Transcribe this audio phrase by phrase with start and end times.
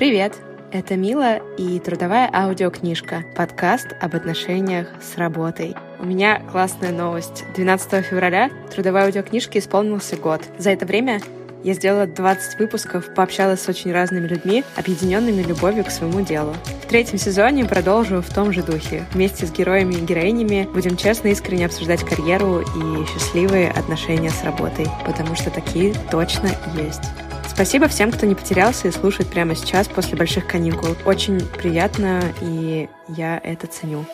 [0.00, 0.34] Привет!
[0.72, 5.76] Это Мила и трудовая аудиокнижка, подкаст об отношениях с работой.
[5.98, 7.44] У меня классная новость.
[7.54, 10.40] 12 февраля трудовой аудиокнижке исполнился год.
[10.56, 11.20] За это время
[11.64, 16.54] я сделала 20 выпусков, пообщалась с очень разными людьми, объединенными любовью к своему делу.
[16.82, 19.04] В третьем сезоне продолжу в том же духе.
[19.12, 24.44] Вместе с героями и героинями будем честно и искренне обсуждать карьеру и счастливые отношения с
[24.44, 27.02] работой, потому что такие точно есть.
[27.50, 30.96] Спасибо всем, кто не потерялся и слушает прямо сейчас после больших каникул.
[31.04, 34.06] Очень приятно, и я это ценю.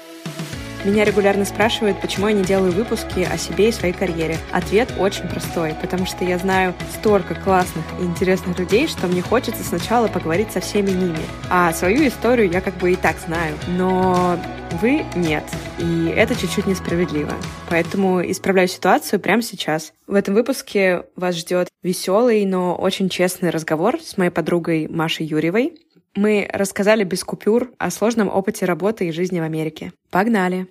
[0.86, 4.38] Меня регулярно спрашивают, почему я не делаю выпуски о себе и своей карьере.
[4.52, 9.64] Ответ очень простой, потому что я знаю столько классных и интересных людей, что мне хочется
[9.64, 11.18] сначала поговорить со всеми ними.
[11.50, 14.38] А свою историю я как бы и так знаю, но
[14.80, 15.42] вы нет.
[15.80, 17.32] И это чуть-чуть несправедливо.
[17.68, 19.92] Поэтому исправляю ситуацию прямо сейчас.
[20.06, 25.80] В этом выпуске вас ждет веселый, но очень честный разговор с моей подругой Машей Юрьевой.
[26.14, 29.92] Мы рассказали без купюр о сложном опыте работы и жизни в Америке.
[30.10, 30.68] Погнали!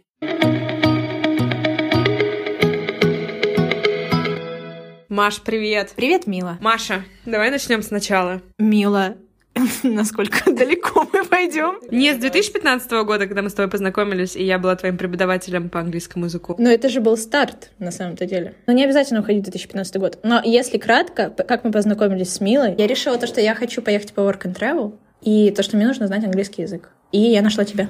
[5.15, 5.93] Маш, привет!
[5.95, 6.57] Привет, Мила.
[6.59, 8.41] Маша, давай начнем сначала.
[8.59, 9.15] Мила,
[9.83, 11.79] насколько далеко мы пойдем?
[11.89, 15.79] Не с 2015 года, когда мы с тобой познакомились, и я была твоим преподавателем по
[15.79, 16.55] английскому языку.
[16.57, 18.55] Но это же был старт, на самом-то деле.
[18.67, 20.19] Но не обязательно уходить в 2015 год.
[20.23, 24.13] Но если кратко, как мы познакомились с Милой, я решила то, что я хочу поехать
[24.13, 26.91] по work and travel, и то, что мне нужно знать английский язык.
[27.15, 27.87] И я нашла тебя.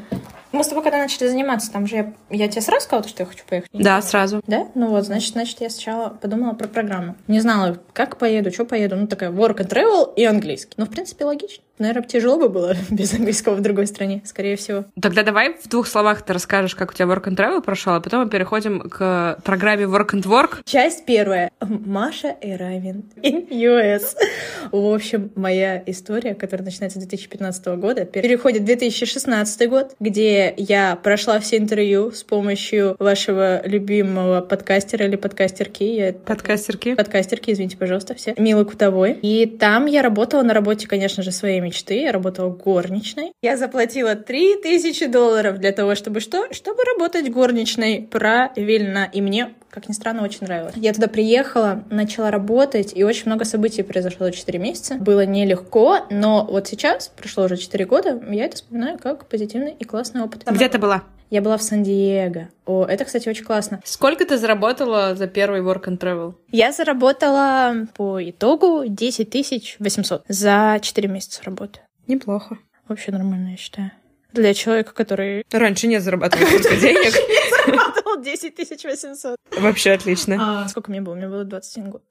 [0.51, 3.27] Мы с тобой когда начали заниматься, там же я, я тебе сразу сказала, что я
[3.27, 3.71] хочу поехать?
[3.73, 4.43] Да, сразу.
[4.45, 4.67] Да?
[4.75, 7.15] Ну вот, значит, значит, я сначала подумала про программу.
[7.27, 8.95] Не знала, как поеду, что поеду.
[8.95, 10.75] Ну, такая work and travel и английский.
[10.77, 11.63] Ну, в принципе, логично.
[11.77, 14.85] Наверное, тяжело бы было без английского в другой стране, скорее всего.
[15.01, 17.99] Тогда давай в двух словах ты расскажешь, как у тебя work and travel прошел, а
[17.99, 20.59] потом мы переходим к программе work and work.
[20.65, 21.51] Часть первая.
[21.59, 24.15] Маша и Равин in US.
[24.71, 30.95] В общем, моя история, которая начинается с 2015 года, переходит в 2016 год, где я
[30.95, 35.83] прошла все интервью с помощью вашего любимого подкастера или подкастерки.
[35.83, 36.13] Я...
[36.13, 36.95] Подкастерки.
[36.95, 38.33] Подкастерки, извините, пожалуйста, все.
[38.37, 39.19] Милы Кутовой.
[39.21, 42.01] И там я работала на работе, конечно же, своей мечты.
[42.01, 43.33] Я работала горничной.
[43.41, 46.51] Я заплатила 3000 долларов для того, чтобы что?
[46.53, 49.09] Чтобы работать горничной правильно.
[49.11, 50.73] И мне как ни странно, очень нравилось.
[50.77, 54.95] Я туда приехала, начала работать, и очень много событий произошло за 4 месяца.
[54.95, 59.83] Было нелегко, но вот сейчас, прошло уже 4 года, я это вспоминаю как позитивный и
[59.83, 60.43] классный опыт.
[60.49, 61.03] Где ты была?
[61.29, 62.49] Я была в Сан-Диего.
[62.65, 63.81] О, это, кстати, очень классно.
[63.83, 66.35] Сколько ты заработала за первый work and travel?
[66.51, 71.79] Я заработала по итогу 10 800 за 4 месяца работы.
[72.07, 72.59] Неплохо.
[72.87, 73.91] Вообще нормально, я считаю.
[74.33, 75.43] Для человека, который...
[75.51, 77.13] Раньше не зарабатывал столько денег.
[77.65, 79.37] Зарабатывал 10 800.
[79.57, 80.63] Вообще отлично.
[80.63, 81.15] А сколько мне было?
[81.15, 82.03] Мне было 21 год.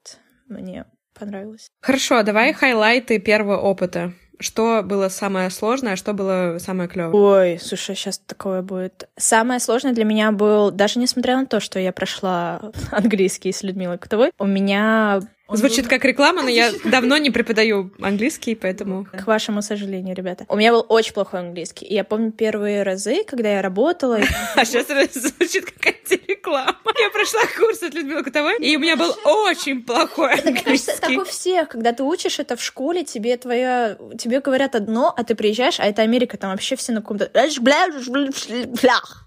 [0.47, 0.85] Мне
[1.17, 1.69] понравилось.
[1.81, 4.13] Хорошо, давай хайлайты первого опыта.
[4.39, 7.13] Что было самое сложное, а что было самое клевое?
[7.53, 9.07] Ой, слушай, сейчас такое будет.
[9.17, 12.61] Самое сложное для меня был, даже несмотря на то, что я прошла
[12.91, 15.89] английский с Людмилой Кутовой, у меня Звучит был...
[15.89, 19.05] как реклама, но я давно не преподаю английский, поэтому...
[19.05, 20.45] К вашему сожалению, ребята.
[20.49, 21.85] У меня был очень плохой английский.
[21.85, 24.19] И я помню первые разы, когда я работала...
[24.55, 26.75] А сейчас звучит как антиреклама.
[26.99, 30.91] Я прошла курс от Людмилы Кутовой, и у меня был очень плохой английский.
[30.97, 31.69] Это, так у всех.
[31.69, 33.97] Когда ты учишь это в школе, тебе твоя...
[34.17, 37.29] Тебе говорят одно, а ты приезжаешь, а это Америка, там вообще все на каком-то...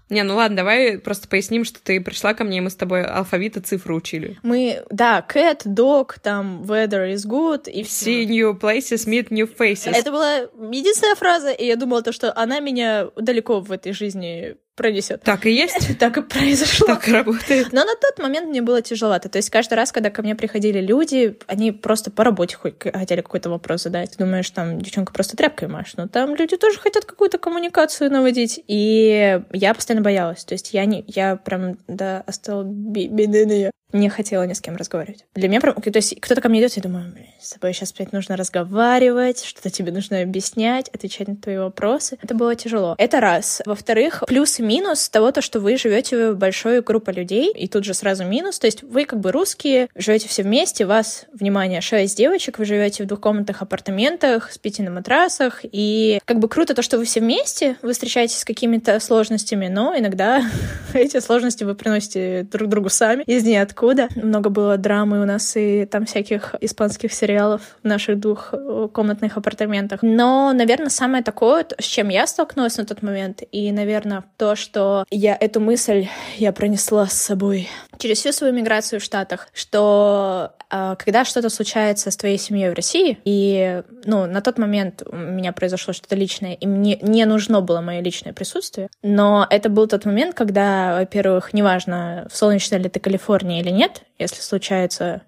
[0.09, 3.03] Не, ну ладно, давай просто поясним, что ты пришла ко мне, и мы с тобой
[3.05, 4.39] алфавит и цифры учили.
[4.41, 5.61] Мы, да, cat,
[6.09, 9.93] dog, там, weather is good, и See new places, meet new faces.
[9.93, 10.37] Это была
[10.71, 15.21] единственная фраза, и я думала то, что она меня далеко в этой жизни пронесет.
[15.23, 15.97] Так и есть.
[15.99, 16.87] так и произошло.
[16.87, 17.73] Так и работает.
[17.73, 19.27] Но на тот момент мне было тяжеловато.
[19.27, 23.49] То есть каждый раз, когда ко мне приходили люди, они просто по работе хотели какой-то
[23.49, 24.11] вопрос задать.
[24.11, 25.97] Ты думаешь, там девчонка просто тряпкой машет.
[25.97, 28.63] Но там люди тоже хотят какую-то коммуникацию наводить.
[28.67, 30.45] И я постоянно боялась.
[30.45, 35.25] То есть я не, я прям, да, осталась бедная не хотела ни с кем разговаривать.
[35.33, 35.75] Для меня прям...
[35.75, 39.69] То есть кто-то ко мне идет, я думаю, с тобой сейчас опять нужно разговаривать, что-то
[39.69, 42.17] тебе нужно объяснять, отвечать на твои вопросы.
[42.21, 42.95] Это было тяжело.
[42.97, 43.61] Это раз.
[43.65, 47.83] Во-вторых, плюс и минус того, то, что вы живете в большой группе людей, и тут
[47.83, 48.59] же сразу минус.
[48.59, 53.03] То есть вы как бы русские, живете все вместе, вас, внимание, шесть девочек, вы живете
[53.03, 57.77] в двухкомнатных апартаментах, спите на матрасах, и как бы круто то, что вы все вместе,
[57.81, 60.43] вы встречаетесь с какими-то сложностями, но иногда
[60.93, 64.09] эти сложности вы приносите друг другу сами из ниоткуда откуда.
[64.15, 70.01] Много было драмы у нас и там всяких испанских сериалов в наших двухкомнатных апартаментах.
[70.01, 75.05] Но, наверное, самое такое, с чем я столкнулась на тот момент, и, наверное, то, что
[75.09, 76.07] я эту мысль
[76.37, 77.67] я пронесла с собой
[77.97, 82.73] через всю свою миграцию в Штатах, что э, когда что-то случается с твоей семьей в
[82.73, 87.61] России, и ну, на тот момент у меня произошло что-то личное, и мне не нужно
[87.61, 92.89] было мое личное присутствие, но это был тот момент, когда, во-первых, неважно, в солнечной ли
[92.89, 95.21] ты Калифорнии или нет, если случается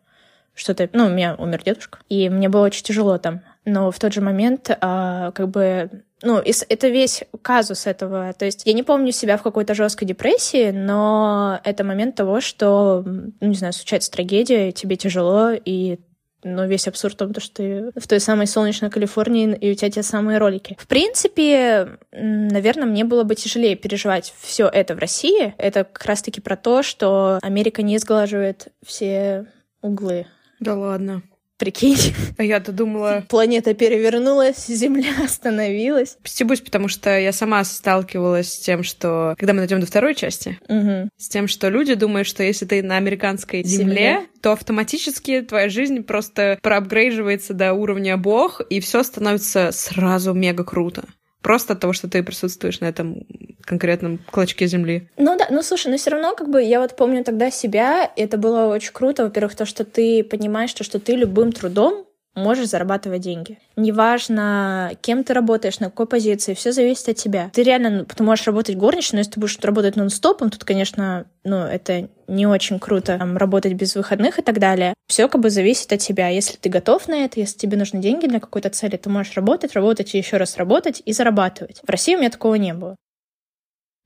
[0.53, 0.89] что-то...
[0.93, 3.41] Ну, у меня умер дедушка, и мне было очень тяжело там.
[3.65, 8.33] Но в тот же момент, а, как бы, ну, это весь казус этого.
[8.33, 13.03] То есть я не помню себя в какой-то жесткой депрессии, но это момент того, что,
[13.05, 15.99] ну, не знаю, случается трагедия, тебе тяжело, и
[16.43, 19.91] но весь абсурд в том, что ты в той самой солнечной Калифорнии, и у тебя
[19.91, 20.75] те самые ролики.
[20.79, 25.53] В принципе, наверное, мне было бы тяжелее переживать все это в России.
[25.59, 29.45] Это как раз-таки про то, что Америка не сглаживает все
[29.83, 30.25] углы
[30.61, 31.23] да ладно.
[31.61, 32.15] Прикинь.
[32.39, 33.23] А я-то думала...
[33.29, 36.17] Планета перевернулась, Земля остановилась.
[36.23, 39.35] Стебусь, потому что я сама сталкивалась с тем, что...
[39.37, 41.11] Когда мы дойдем до второй части, угу.
[41.17, 45.69] с тем, что люди думают, что если ты на американской земле, земле, то автоматически твоя
[45.69, 51.03] жизнь просто проапгрейживается до уровня бог, и все становится сразу мега круто.
[51.41, 53.25] Просто от того, что ты присутствуешь на этом
[53.63, 55.07] конкретном клочке земли.
[55.17, 58.21] Ну да, ну слушай, но все равно, как бы, я вот помню тогда себя, и
[58.21, 59.23] это было очень круто.
[59.23, 62.05] Во-первых, то, что ты понимаешь, то, что ты любым трудом
[62.35, 63.59] можешь зарабатывать деньги.
[63.75, 67.49] Неважно, кем ты работаешь, на какой позиции, все зависит от тебя.
[67.53, 71.25] Ты реально, ну, ты можешь работать горничной, но если ты будешь работать нон-стопом, тут, конечно,
[71.43, 74.93] ну, это не очень круто там, работать без выходных и так далее.
[75.07, 76.29] Все как бы зависит от тебя.
[76.29, 79.73] Если ты готов на это, если тебе нужны деньги для какой-то цели, ты можешь работать,
[79.73, 81.81] работать и еще раз работать и зарабатывать.
[81.85, 82.95] В России у меня такого не было.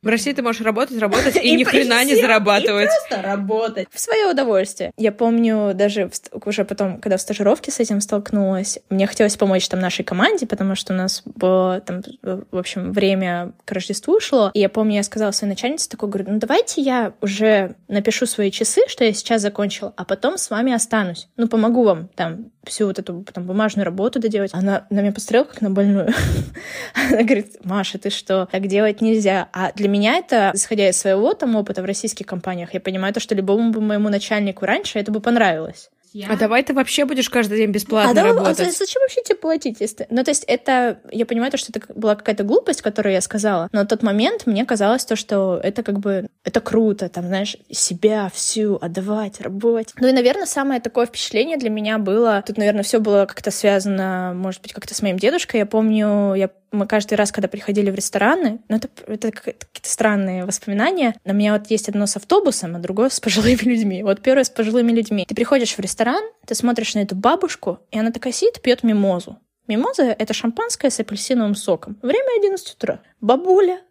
[0.05, 2.91] В России ты можешь работать, работать и, и ни хрена не зарабатывать.
[2.91, 3.87] И просто работать.
[3.91, 4.91] В свое удовольствие.
[4.97, 6.11] Я помню даже
[6.45, 10.75] уже потом, когда в стажировке с этим столкнулась, мне хотелось помочь там нашей команде, потому
[10.75, 14.51] что у нас было там, в общем, время к Рождеству шло.
[14.53, 18.51] И я помню, я сказала своей начальнице такой, говорю, ну давайте я уже напишу свои
[18.51, 21.29] часы, что я сейчас закончила, а потом с вами останусь.
[21.35, 24.51] Ну, помогу вам там всю вот эту там, бумажную работу доделать.
[24.53, 26.09] Она на меня посмотрела как на больную.
[27.09, 29.49] Она говорит, Маша, ты что, так делать нельзя.
[29.53, 33.19] А для меня это, исходя из своего там опыта в российских компаниях, я понимаю то,
[33.19, 35.89] что любому бы моему начальнику раньше это бы понравилось.
[36.15, 36.29] Я...
[36.29, 38.69] А давай ты вообще будешь каждый день бесплатно а давай, работать.
[38.69, 39.81] А зачем вообще тебе платить?
[39.81, 40.07] Если...
[40.09, 41.01] Ну, то есть это...
[41.11, 44.45] Я понимаю, то, что это была какая-то глупость, которую я сказала, но в тот момент
[44.45, 46.29] мне казалось то, что это как бы...
[46.45, 49.93] Это круто, там, знаешь, себя всю отдавать, работать.
[49.99, 52.41] Ну и, наверное, самое такое впечатление для меня было...
[52.47, 55.59] Тут, наверное, все было как-то связано, может быть, как-то с моим дедушкой.
[55.59, 60.45] Я помню, я мы каждый раз, когда приходили в рестораны, ну, это, это какие-то странные
[60.45, 61.15] воспоминания.
[61.23, 64.03] У меня вот есть одно с автобусом, а другое с пожилыми людьми.
[64.03, 65.25] Вот первое с пожилыми людьми.
[65.27, 69.39] Ты приходишь в ресторан, ты смотришь на эту бабушку, и она такая сидит, пьет мимозу.
[69.67, 71.97] Мимоза— это шампанское с апельсиновым соком.
[72.01, 73.01] Время 11 утра.
[73.19, 73.81] Бабуля,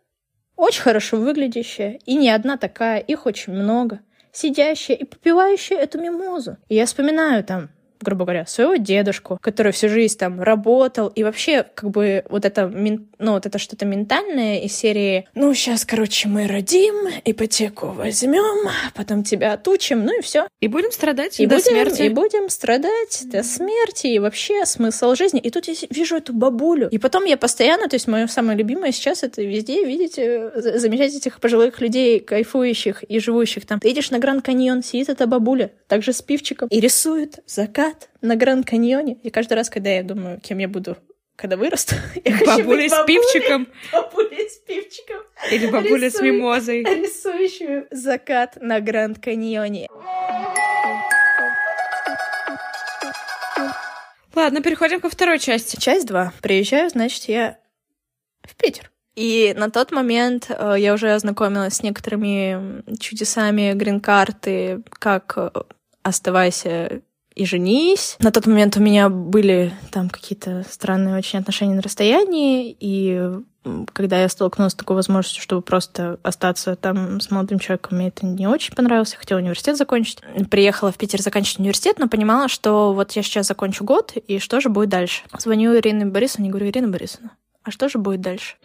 [0.56, 4.00] очень хорошо выглядящая, и не одна такая, их очень много,
[4.30, 6.58] сидящая и попивающая эту мимозу.
[6.68, 7.70] И я вспоминаю там
[8.04, 12.68] грубо говоря, своего дедушку, который всю жизнь там работал, и вообще, как бы, вот это,
[12.68, 19.24] ну, вот это что-то ментальное из серии, ну, сейчас, короче, мы родим, ипотеку возьмем, потом
[19.24, 20.46] тебя отучим, ну и все.
[20.60, 22.02] И будем страдать и до будем, смерти.
[22.02, 25.40] И будем страдать до смерти, и вообще смысл жизни.
[25.40, 26.88] И тут я вижу эту бабулю.
[26.90, 31.14] И потом я постоянно, то есть мое самое любимое сейчас это везде видеть, э, замечать
[31.14, 33.80] этих пожилых людей, кайфующих и живущих там.
[33.80, 38.10] Ты едешь на Гранд Каньон, сидит эта бабуля, также с пивчиком, и рисует закат закат
[38.20, 39.14] на Гранд Каньоне.
[39.22, 40.96] И каждый раз, когда я думаю, кем я буду
[41.36, 41.96] когда вырасту.
[42.24, 43.66] Я бабуля с пивчиком.
[43.92, 45.20] Бабуля с пивчиком.
[45.50, 46.84] Или бабуля с мимозой.
[46.84, 49.88] Рисующую закат на Гранд Каньоне.
[54.32, 55.76] Ладно, переходим ко второй части.
[55.76, 56.34] Часть 2.
[56.40, 57.58] Приезжаю, значит, я
[58.42, 58.92] в Питер.
[59.16, 65.50] И на тот момент э, я уже ознакомилась с некоторыми чудесами грин-карты, как э,
[66.04, 67.02] оставайся
[67.34, 68.16] и женись.
[68.20, 73.30] На тот момент у меня были там какие-то странные очень отношения на расстоянии, и
[73.92, 78.26] когда я столкнулась с такой возможностью, чтобы просто остаться там с молодым человеком, мне это
[78.26, 79.12] не очень понравилось.
[79.12, 80.18] Я хотела университет закончить.
[80.50, 84.60] Приехала в Питер заканчивать университет, но понимала, что вот я сейчас закончу год, и что
[84.60, 85.22] же будет дальше?
[85.38, 87.30] Звоню Ирине Борисовне говорю, Ирина Борисовна,
[87.62, 88.56] а что же будет дальше?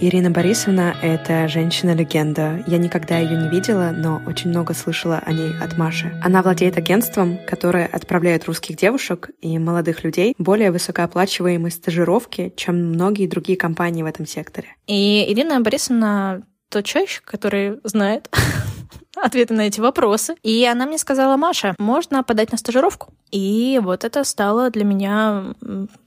[0.00, 2.62] Ирина Борисовна— это женщина-легенда.
[2.68, 6.12] Я никогда ее не видела, но очень много слышала о ней от Маши.
[6.22, 13.26] Она владеет агентством, которое отправляет русских девушек и молодых людей более высокооплачиваемые стажировки, чем многие
[13.26, 14.68] другие компании в этом секторе.
[14.86, 18.30] И Ирина Борисовна тот человек, который знает,
[19.16, 20.34] ответы на эти вопросы.
[20.42, 23.12] И она мне сказала, Маша, можно подать на стажировку.
[23.30, 25.54] И вот это стало для меня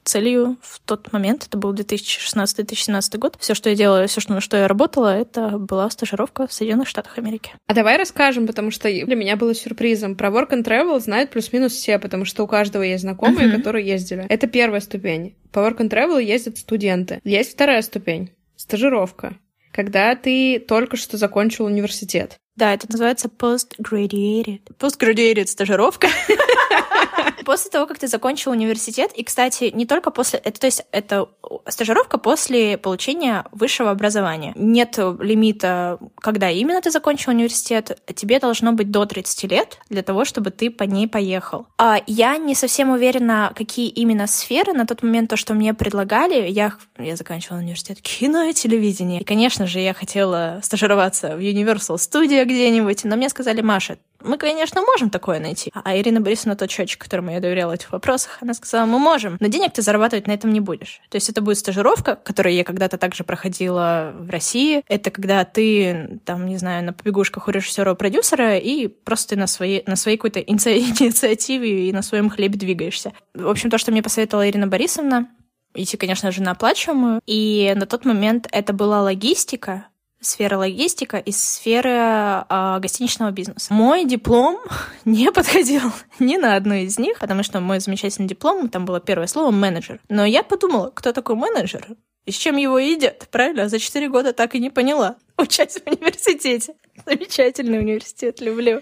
[0.04, 1.46] целью в тот момент.
[1.48, 3.36] Это был 2016-2017 год.
[3.40, 6.88] Все, что я делала, все, что, на что я работала, это была стажировка в Соединенных
[6.88, 7.54] Штатах Америки.
[7.68, 10.16] А давай расскажем, потому что для меня было сюрпризом.
[10.16, 13.58] Про Work and Travel знают плюс-минус все, потому что у каждого есть знакомые, uh-huh.
[13.58, 14.26] которые ездили.
[14.28, 15.36] Это первая ступень.
[15.52, 17.20] По Work and Travel ездят студенты.
[17.24, 18.32] Есть вторая ступень.
[18.56, 19.38] Стажировка
[19.72, 22.38] когда ты только что закончил университет.
[22.62, 24.62] Да, это называется postgraduated.
[24.78, 26.10] Postgraduated стажировка.
[27.46, 30.40] После того, как ты закончил университет, и, кстати, не только после...
[30.40, 31.28] Это, то есть это
[31.68, 34.54] стажировка после получения высшего образования.
[34.56, 38.00] Нет лимита, когда именно ты закончил университет.
[38.16, 41.68] Тебе должно быть до 30 лет для того, чтобы ты по ней поехал.
[41.78, 46.50] А я не совсем уверена, какие именно сферы на тот момент, то, что мне предлагали.
[46.50, 49.22] Я, я заканчивала университет кино и телевидение.
[49.22, 54.38] И, конечно же, я хотела стажироваться в Universal Studio где-нибудь, но мне сказали, Маша, мы,
[54.38, 55.72] конечно, можем такое найти.
[55.74, 59.38] А Ирина Борисовна, тот счетчик, которому я доверяла в этих вопросах, она сказала, мы можем,
[59.40, 61.02] но денег ты зарабатывать на этом не будешь.
[61.10, 64.84] То есть это будет стажировка, которую я когда-то также проходила в России.
[64.88, 69.84] Это когда ты, там, не знаю, на побегушках у режиссера продюсера и просто на своей,
[69.88, 73.14] на своей какой-то инициативе и на своем хлебе двигаешься.
[73.34, 75.28] В общем, то, что мне посоветовала Ирина Борисовна,
[75.74, 77.22] идти, конечно же, на оплачиваемую.
[77.26, 79.88] И на тот момент это была логистика,
[80.22, 83.74] сфера логистика и сфера э, гостиничного бизнеса.
[83.74, 84.60] Мой диплом
[85.06, 85.82] не подходил
[86.20, 90.00] ни на одну из них, потому что мой замечательный диплом, там было первое слово «менеджер».
[90.10, 91.88] Но я подумала, кто такой менеджер?
[92.26, 93.68] И с чем его едят, правильно?
[93.68, 96.76] За четыре года так и не поняла, учась в университете.
[97.06, 98.82] Замечательный университет, люблю.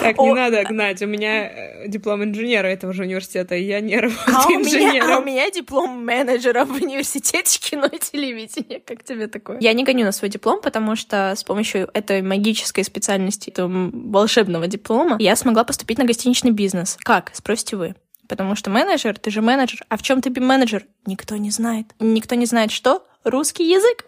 [0.00, 1.02] Так, не О, надо гнать.
[1.02, 4.94] У меня э, диплом инженера этого же университета, и я не работаю а инженером.
[4.94, 8.80] Меня, а у меня диплом менеджера в университете кино и телевидения.
[8.80, 9.58] Как тебе такое?
[9.60, 14.66] Я не гоню на свой диплом, потому что с помощью этой магической специальности, этого волшебного
[14.66, 16.96] диплома, я смогла поступить на гостиничный бизнес.
[17.02, 17.32] Как?
[17.34, 17.94] Спросите вы.
[18.32, 19.84] Потому что менеджер, ты же менеджер.
[19.90, 20.86] А в чем ты менеджер?
[21.04, 21.88] Никто не знает.
[22.00, 23.06] Никто не знает, что?
[23.24, 24.06] Русский язык.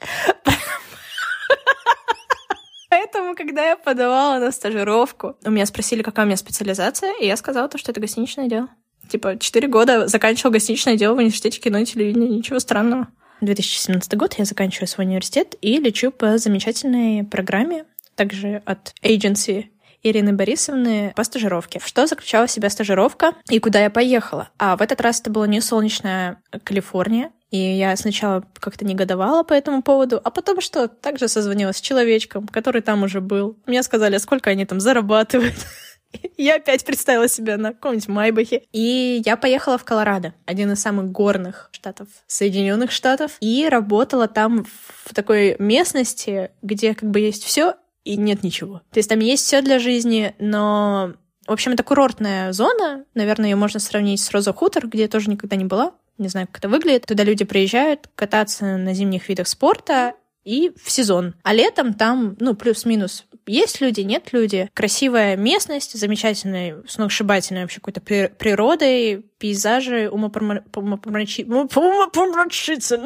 [2.89, 7.37] Поэтому, когда я подавала на стажировку, у меня спросили, какая у меня специализация, и я
[7.37, 8.71] сказала то, что это гостиничное дело.
[9.11, 13.09] Типа, четыре года заканчивал гостиничное дело в университете кино и телевидения, ничего странного.
[13.43, 19.67] 2017 год я заканчиваю свой университет и лечу по замечательной программе, также от agency
[20.05, 21.81] Ирины Борисовны по стажировке.
[21.85, 24.51] Что заключала в себя стажировка и куда я поехала?
[24.59, 29.53] А в этот раз это была не солнечная Калифорния, и я сначала как-то негодовала по
[29.53, 30.89] этому поводу, а потом что?
[30.89, 33.57] Также созвонилась с человечком, который там уже был.
[33.67, 35.55] Мне сказали, сколько они там зарабатывают.
[36.37, 38.65] Я опять представила себя на каком-нибудь Майбахе.
[38.73, 44.65] И я поехала в Колорадо, один из самых горных штатов Соединенных Штатов, и работала там
[45.05, 48.83] в такой местности, где как бы есть все и нет ничего.
[48.91, 51.15] То есть там есть все для жизни, но
[51.47, 53.05] в общем, это курортная зона.
[53.15, 56.47] Наверное, ее можно сравнить с Роза Хутор, где я тоже никогда не была не знаю,
[56.47, 57.07] как это выглядит.
[57.07, 61.35] Туда люди приезжают кататься на зимних видах спорта и в сезон.
[61.43, 64.71] А летом там, ну, плюс-минус, есть люди, нет люди.
[64.75, 71.69] Красивая местность, замечательная, сногсшибательная вообще какой-то природой, пейзажи умопомрачительные.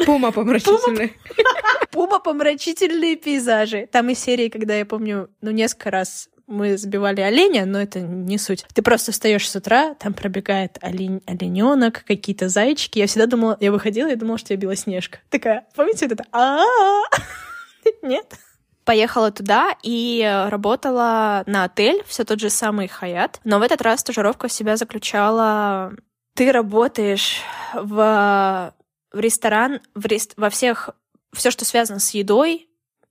[0.06, 1.12] Умопомрачительные.
[1.94, 3.88] Умопомрачительные пейзажи.
[3.90, 8.38] Там и серии, когда я помню, ну, несколько раз мы сбивали оленя, но это не
[8.38, 8.64] суть.
[8.74, 12.98] Ты просто встаешь с утра, там пробегает олень, олененок, какие-то зайчики.
[12.98, 15.18] Я всегда думала, я выходила и думала, что я Белоснежка.
[15.30, 16.24] Такая, помните вот это?
[16.32, 16.58] а
[18.02, 18.34] Нет?
[18.84, 23.38] Поехала туда и работала на отель, все тот же самый Хаят.
[23.44, 25.92] Но в этот раз стажировка в себя заключала...
[26.34, 27.42] Ты работаешь
[27.74, 28.72] в,
[29.12, 30.32] в ресторан, в рест...
[30.36, 30.90] во всех
[31.34, 32.67] все, что связано с едой,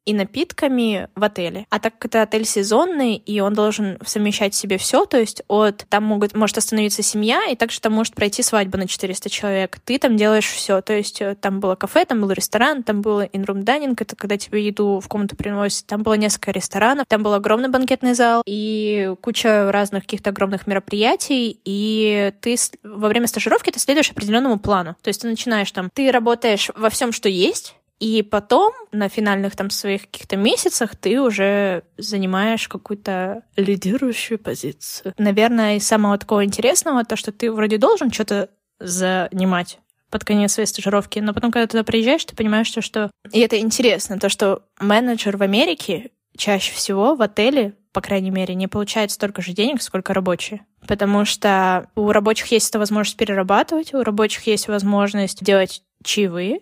[0.08, 1.68] и напитками в отеле.
[1.70, 5.44] А так как это отель сезонный, и он должен совмещать в себе все, то есть
[5.50, 9.78] от там могут, может остановиться семья, и также там может пройти свадьба на 400 человек.
[9.84, 10.80] Ты там делаешь все.
[10.82, 14.38] То есть э, там было кафе, там был ресторан, там было in-room dining, это когда
[14.38, 15.86] тебе еду в комнату приносят.
[15.88, 21.60] Там было несколько ресторанов, там был огромный банкетный зал и куча разных каких-то огромных мероприятий,
[21.66, 24.96] и ты во время стажировки ты следуешь определенному плану.
[25.02, 29.56] То есть ты начинаешь там, ты работаешь во всем, что есть, и потом, на финальных
[29.56, 35.13] там своих каких-то месяцах, ты уже занимаешь какую-то лидирующую позицию.
[35.18, 38.50] Наверное, из самого такого интересного, то, что ты вроде должен что-то
[38.80, 43.12] занимать под конец своей стажировки, но потом, когда туда приезжаешь, ты понимаешь, что, что...
[43.32, 48.56] И это интересно, то, что менеджер в Америке чаще всего в отеле, по крайней мере,
[48.56, 50.66] не получает столько же денег, сколько рабочие.
[50.88, 56.62] Потому что у рабочих есть эта возможность перерабатывать, у рабочих есть возможность делать чаевые,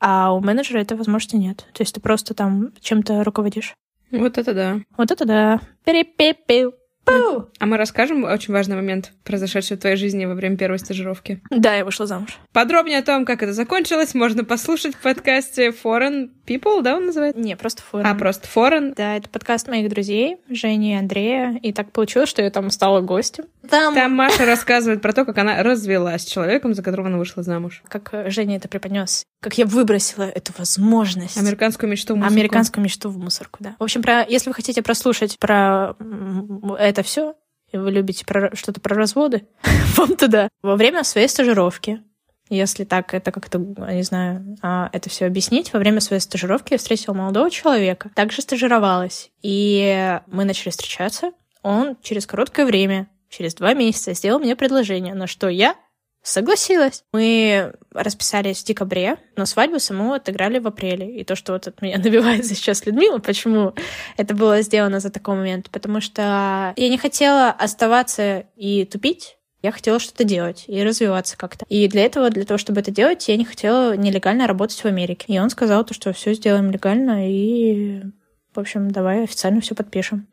[0.00, 1.66] а у менеджера этой возможности нет.
[1.72, 3.74] То есть ты просто там чем-то руководишь.
[4.10, 4.78] Вот это да.
[4.96, 5.60] Вот это да.
[5.84, 6.74] Перепепел.
[7.04, 7.46] Пу!
[7.60, 11.40] А мы расскажем очень важный момент, произошедший в твоей жизни во время первой стажировки.
[11.50, 12.36] Да, я вышла замуж.
[12.52, 17.40] Подробнее о том, как это закончилось, можно послушать в подкасте Foreign People, да, он называется?
[17.40, 18.06] Не, просто форум.
[18.08, 18.92] А, просто Foreign.
[18.96, 21.56] Да, это подкаст моих друзей, Жени и Андрея.
[21.62, 23.44] И так получилось, что я там стала гостем.
[23.70, 27.44] Там, Там Маша рассказывает про то, как она развелась с человеком, за которого она вышла
[27.44, 27.82] замуж.
[27.88, 31.36] как э, Женя это преподнес, как я выбросила эту возможность.
[31.36, 32.34] Американскую мечту в мусорку.
[32.34, 33.76] Американскую мечту в мусорку, да.
[33.78, 35.96] В общем, про, если вы хотите прослушать про
[36.78, 37.34] это все,
[37.72, 39.46] и вы любите про, что-то про разводы,
[39.96, 40.48] вам туда.
[40.62, 42.02] Во время своей стажировки,
[42.48, 46.78] если так это как-то, не знаю, а, это все объяснить, во время своей стажировки я
[46.78, 51.32] встретила молодого человека, также стажировалась, и мы начали встречаться.
[51.62, 55.74] Он через короткое время, через два месяца, сделал мне предложение, на что я
[56.26, 57.04] Согласилась.
[57.12, 61.20] Мы расписались в декабре, но свадьбу саму отыграли в апреле.
[61.20, 63.74] И то, что вот от меня набивается сейчас Людмила, почему
[64.16, 65.70] это было сделано за такой момент?
[65.70, 71.64] Потому что я не хотела оставаться и тупить, я хотела что-то делать и развиваться как-то.
[71.68, 75.26] И для этого, для того, чтобы это делать, я не хотела нелегально работать в Америке.
[75.28, 78.02] И он сказал то, что все сделаем легально и,
[78.52, 80.26] в общем, давай официально все подпишем.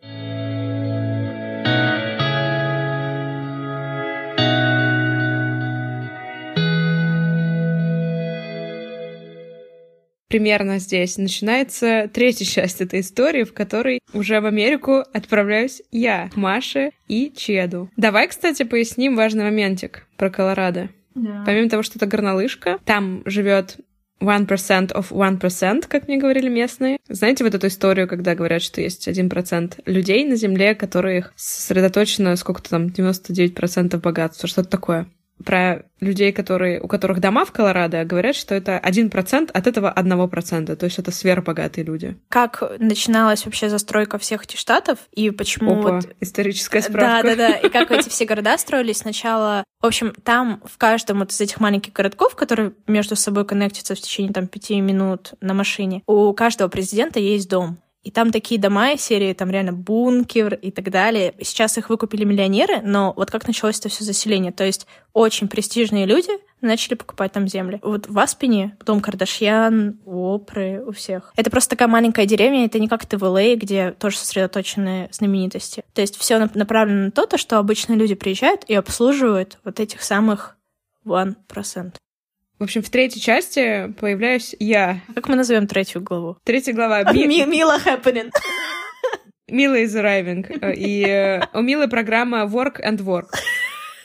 [10.33, 16.89] Примерно здесь начинается третья часть этой истории, в которой уже в Америку отправляюсь я, Маша
[17.07, 17.91] и Чеду.
[17.97, 20.89] Давай, кстати, поясним важный моментик про Колорадо.
[21.13, 23.77] Помимо того, что это горнолыжка, там живет
[24.21, 24.47] 1%
[24.91, 26.97] of 1%, как мне говорили местные.
[27.07, 32.71] Знаете вот эту историю, когда говорят, что есть 1% людей на Земле, которых сосредоточено сколько-то
[32.71, 35.05] там, 99% богатства, что-то такое?
[35.45, 40.75] Про людей, которые, у которых дома в Колорадо, говорят, что это 1% от этого 1%,
[40.75, 42.17] то есть это сверхбогатые люди.
[42.29, 47.27] Как начиналась вообще застройка всех этих штатов и почему Опа, вот историческая справка.
[47.27, 47.51] да, да.
[47.55, 49.63] И как эти все города строились сначала.
[49.81, 53.99] В общем, там в каждом вот из этих маленьких городков, которые между собой коннектятся в
[53.99, 57.77] течение там пяти минут на машине, у каждого президента есть дом.
[58.03, 61.33] И там такие дома из серии, там реально бункер и так далее.
[61.41, 64.51] Сейчас их выкупили миллионеры, но вот как началось это все заселение.
[64.51, 67.79] То есть очень престижные люди начали покупать там земли.
[67.81, 71.31] Вот в Аспене дом Кардашьян, у Опры, у всех.
[71.35, 75.83] Это просто такая маленькая деревня, это не как ты в LA, где тоже сосредоточены знаменитости.
[75.93, 80.01] То есть все направлено на то, то, что обычные люди приезжают и обслуживают вот этих
[80.01, 80.57] самых
[81.05, 81.93] 1%.
[82.63, 85.01] В общем, в третьей части появляюсь я.
[85.13, 86.37] Как мы назовем третью главу?
[86.45, 87.03] Третья глава.
[87.13, 88.31] Ми- Ми- Мила happening.
[89.49, 90.73] Мила is arriving.
[90.73, 93.27] И э, у Милы программа Work and Work.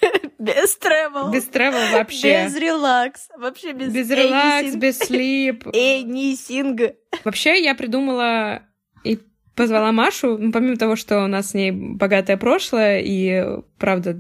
[0.40, 1.30] Без travel.
[1.30, 2.46] Без travel вообще.
[2.46, 3.28] Без релакс.
[3.38, 5.64] Вообще без Без релакс, без слип.
[5.72, 6.96] Anything.
[7.22, 8.62] Вообще, я придумала
[9.04, 9.20] и
[9.58, 13.44] позвала Машу, ну, помимо того, что у нас с ней богатое прошлое и,
[13.76, 14.16] правда,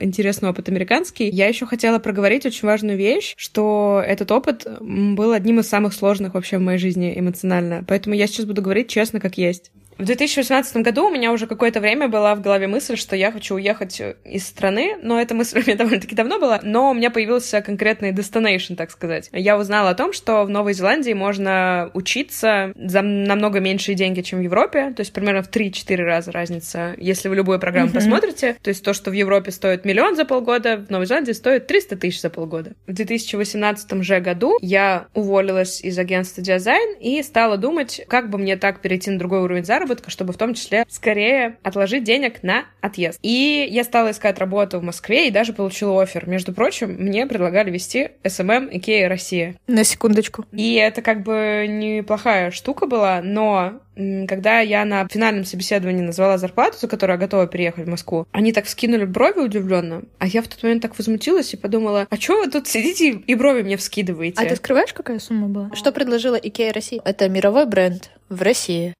[0.00, 5.60] интересный опыт американский, я еще хотела проговорить очень важную вещь, что этот опыт был одним
[5.60, 7.84] из самых сложных вообще в моей жизни эмоционально.
[7.86, 9.70] Поэтому я сейчас буду говорить честно, как есть.
[9.98, 13.56] В 2018 году у меня уже какое-то время была в голове мысль, что я хочу
[13.56, 17.60] уехать из страны, но эта мысль у меня довольно-таки давно была, но у меня появился
[17.60, 19.28] конкретный destination, так сказать.
[19.32, 24.38] Я узнала о том, что в Новой Зеландии можно учиться за намного меньшие деньги, чем
[24.38, 27.94] в Европе, то есть примерно в 3-4 раза разница, если вы любую программу Мгм.
[27.96, 28.56] посмотрите.
[28.62, 31.96] То есть то, что в Европе стоит миллион за полгода, в Новой Зеландии стоит 300
[31.96, 32.72] тысяч за полгода.
[32.86, 38.56] В 2018 же году я уволилась из агентства дизайн и стала думать, как бы мне
[38.56, 43.18] так перейти на другой уровень заработка, чтобы в том числе скорее отложить денег на отъезд.
[43.22, 46.28] И я стала искать работу в Москве и даже получила офер.
[46.28, 49.56] Между прочим, мне предлагали вести SMM Икея Россия.
[49.66, 50.44] На секундочку.
[50.52, 53.80] И это как бы неплохая штука была, но
[54.28, 58.52] когда я на финальном собеседовании назвала зарплату, за которую я готова переехать в Москву, они
[58.52, 62.38] так вскинули брови удивленно, а я в тот момент так возмутилась и подумала, а чё
[62.38, 64.42] вы тут сидите и брови мне вскидываете?
[64.42, 65.70] А ты скрываешь, какая сумма была?
[65.74, 67.00] Что предложила Икея России?
[67.04, 68.94] Это мировой бренд в России.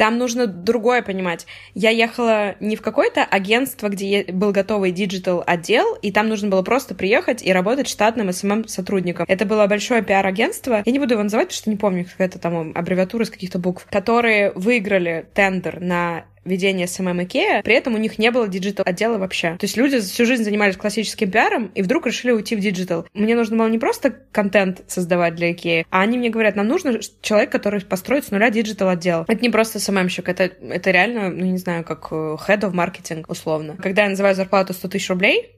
[0.00, 1.46] Там нужно другое понимать.
[1.74, 6.62] Я ехала не в какое-то агентство, где был готовый digital отдел, и там нужно было
[6.62, 9.26] просто приехать и работать штатным SMM сотрудником.
[9.28, 10.82] Это было большое пиар-агентство.
[10.86, 13.86] Я не буду его называть, потому что не помню, какая-то там аббревиатура из каких-то букв,
[13.90, 19.18] которые выиграли тендер на ведение SMM Икея, при этом у них не было digital отдела
[19.18, 19.56] вообще.
[19.56, 23.06] То есть люди всю жизнь занимались классическим пиаром и вдруг решили уйти в digital.
[23.14, 27.00] Мне нужно было не просто контент создавать для Икеи, а они мне говорят, нам нужно
[27.20, 29.24] человек, который построит с нуля digital отдел.
[29.28, 33.24] Это не просто СММщик, это, это реально, ну не знаю, как э, head of marketing
[33.28, 33.76] условно.
[33.76, 35.56] Когда я называю зарплату 100 тысяч рублей,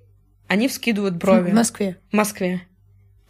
[0.48, 1.50] они вскидывают брови.
[1.50, 1.96] В Москве.
[2.10, 2.62] В Москве.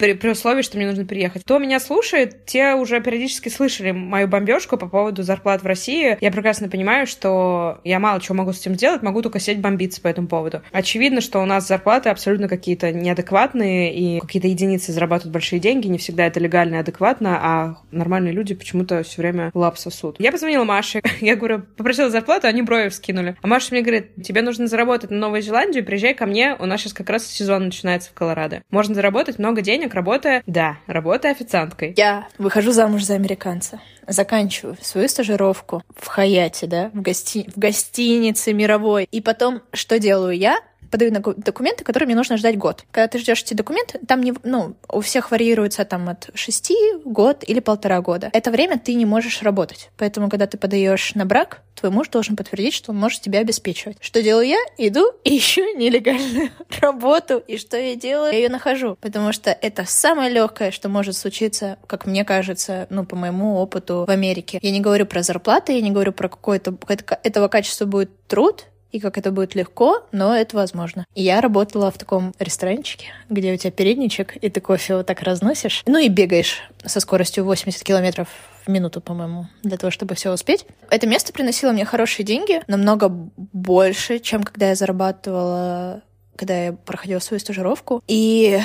[0.02, 1.44] При, при условии, что мне нужно переехать.
[1.44, 6.18] Кто меня слушает, те уже периодически слышали мою бомбежку по поводу зарплат в России.
[6.20, 10.00] Я прекрасно понимаю, что я мало чего могу с этим сделать, могу только сидеть бомбиться
[10.00, 10.62] по этому поводу.
[10.72, 15.98] Очевидно, что у нас зарплаты абсолютно какие-то неадекватные, и какие-то единицы зарабатывают большие деньги, не
[15.98, 20.16] всегда это легально и адекватно, а нормальные люди почему-то все время лапу сосут.
[20.18, 23.36] Я позвонила Маше, я говорю, попросила зарплату, они брови вскинули.
[23.40, 26.80] А Маша мне говорит, тебе нужно заработать на Новую Зеландию, приезжай ко мне, у нас
[26.80, 28.62] сейчас как раз сезон начинается в Колорадо.
[28.70, 31.94] Можно заработать много денег, работая, да, работая официанткой.
[31.96, 37.48] Я выхожу замуж за американца заканчиваю свою стажировку в Хаяте, да, в, гости...
[37.54, 39.08] в гостинице мировой.
[39.10, 40.58] И потом, что делаю я?
[40.92, 42.84] Подаю документы, которые мне нужно ждать год.
[42.92, 46.72] Когда ты ждешь эти документы, там не, ну, у всех варьируется там от 6
[47.04, 48.30] год или полтора года.
[48.32, 49.90] Это время ты не можешь работать.
[49.96, 53.96] Поэтому, когда ты подаешь на брак, твой муж должен подтвердить, что он может тебя обеспечивать.
[54.00, 54.58] Что делаю я?
[54.78, 56.50] Иду и ищу нелегальную
[56.80, 57.38] работу.
[57.38, 58.32] И что я делаю?
[58.32, 58.96] Я ее нахожу.
[59.00, 64.04] Потому что это самое легкое, что может случиться, как мне кажется, ну, по моему опыту
[64.06, 64.58] в Америке.
[64.60, 66.76] Я не говорю про зарплаты, я не говорю про какое-то
[67.22, 71.06] этого качества будет труд, и как это будет легко, но это возможно.
[71.14, 75.22] И я работала в таком ресторанчике, где у тебя передничек, и ты кофе вот так
[75.22, 78.28] разносишь, ну и бегаешь со скоростью 80 километров
[78.64, 80.66] в минуту, по-моему, для того, чтобы все успеть.
[80.90, 86.02] Это место приносило мне хорошие деньги, намного больше, чем когда я зарабатывала
[86.34, 88.02] когда я проходила свою стажировку.
[88.08, 88.58] И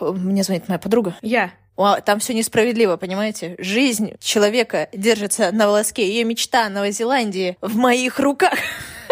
[0.00, 1.14] мне звонит моя подруга.
[1.22, 1.52] Я.
[2.04, 3.54] Там все несправедливо, понимаете?
[3.58, 6.08] Жизнь человека держится на волоске.
[6.08, 8.58] Ее мечта Новой Зеландии в моих руках.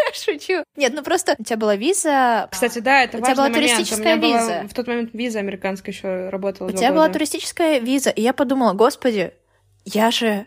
[0.15, 0.65] Шучу.
[0.77, 2.49] Нет, ну просто у тебя была виза.
[2.51, 4.67] Кстати, да, это у тебя была туристическая виза.
[4.69, 6.69] в тот момент виза американская еще работала.
[6.69, 9.33] У тебя была туристическая виза, и я подумала, господи,
[9.85, 10.47] я же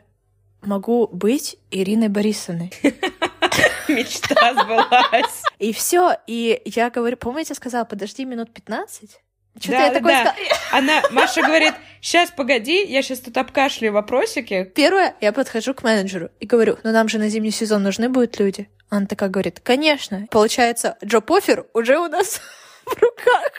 [0.61, 2.71] могу быть Ириной Борисовной.
[3.87, 5.43] Мечта сбылась.
[5.59, 6.15] И все.
[6.27, 9.19] И я говорю, помните, я сказала, подожди минут 15?
[9.59, 10.35] Что-то да, я такой да.
[10.71, 14.69] Она, Маша говорит, сейчас, погоди, я сейчас тут обкашляю вопросики.
[14.75, 18.39] Первое, я подхожу к менеджеру и говорю, ну нам же на зимний сезон нужны будут
[18.39, 18.69] люди.
[18.89, 20.27] Она такая говорит, конечно.
[20.29, 22.41] Получается, Джо Пофер уже у нас
[22.85, 23.51] в руках.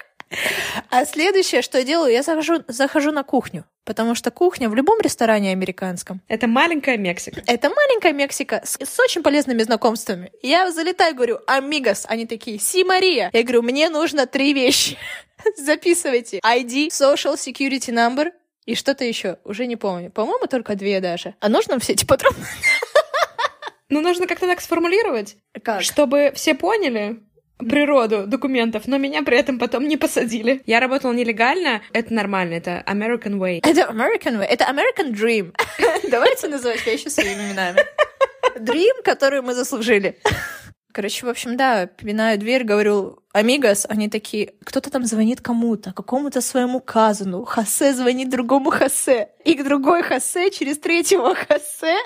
[0.91, 3.65] А следующее, что я делаю, я захожу, захожу на кухню.
[3.85, 6.21] Потому что кухня в любом ресторане американском.
[6.29, 7.43] Это маленькая Мексика.
[7.47, 10.31] Это маленькая Мексика с, с очень полезными знакомствами.
[10.43, 12.07] Я залетаю, говорю, амигос.
[12.09, 13.31] Они такие, си, Мария.
[13.33, 14.97] Я говорю, мне нужно три вещи.
[15.57, 16.39] Записывайте.
[16.39, 18.31] ID, social security number
[18.67, 19.39] и что-то еще.
[19.45, 20.11] Уже не помню.
[20.11, 21.35] По-моему, только две даже.
[21.41, 22.37] А нужно все эти патроны?
[23.89, 25.37] Ну, нужно как-то так сформулировать.
[25.63, 25.83] Как?
[25.83, 27.21] Чтобы все поняли,
[27.69, 30.63] природу документов, но меня при этом потом не посадили.
[30.67, 33.61] Я работала нелегально, это нормально, это American Way.
[33.63, 35.55] Это American Way, это American Dream.
[36.11, 37.81] Давайте называть вещи своими именами.
[38.59, 40.19] Dream, который мы заслужили.
[40.93, 46.43] Короче, в общем, да, пинаю дверь, говорю, амигос, они такие, кто-то там звонит кому-то, какому-то
[46.43, 51.97] своему казану, Хосе звонит другому Хосе, и к другой Хосе через третьего Хосе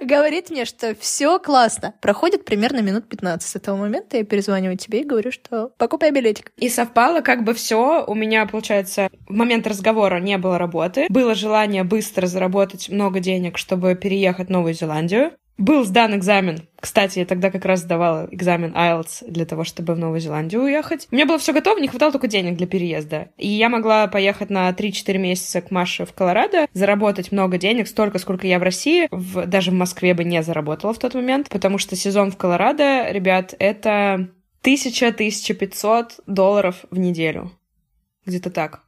[0.00, 1.94] говорит мне, что все классно.
[2.00, 6.52] Проходит примерно минут 15 с этого момента, я перезваниваю тебе и говорю, что покупай билетик.
[6.56, 8.04] И совпало как бы все.
[8.06, 11.06] У меня, получается, в момент разговора не было работы.
[11.08, 15.32] Было желание быстро заработать много денег, чтобы переехать в Новую Зеландию.
[15.60, 16.62] Был сдан экзамен.
[16.80, 21.06] Кстати, я тогда как раз сдавала экзамен IELTS для того, чтобы в Новую Зеландию уехать.
[21.10, 23.28] У меня было все готово, не хватало только денег для переезда.
[23.36, 28.18] И я могла поехать на 3-4 месяца к Маше в Колорадо, заработать много денег, столько,
[28.18, 31.76] сколько я в России, в, даже в Москве бы не заработала в тот момент, потому
[31.76, 34.30] что сезон в Колорадо, ребят, это
[34.64, 37.52] 1000-1500 долларов в неделю.
[38.24, 38.80] Где-то так.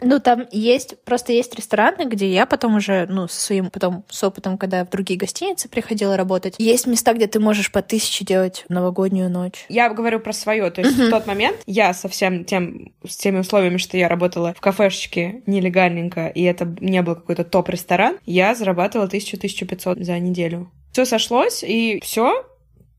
[0.00, 4.24] Ну, там есть, просто есть рестораны, где я потом уже, ну, с своим потом, с
[4.24, 8.24] опытом, когда я в другие гостиницы приходила работать, есть места, где ты можешь по тысяче
[8.24, 9.66] делать новогоднюю ночь.
[9.68, 13.38] Я говорю про свое, то есть в тот момент я со всем тем, с теми
[13.38, 19.06] условиями, что я работала в кафешечке нелегальненько, и это не был какой-то топ-ресторан, я зарабатывала
[19.08, 20.70] 1000-1500 за неделю.
[20.92, 22.46] Все сошлось, и все,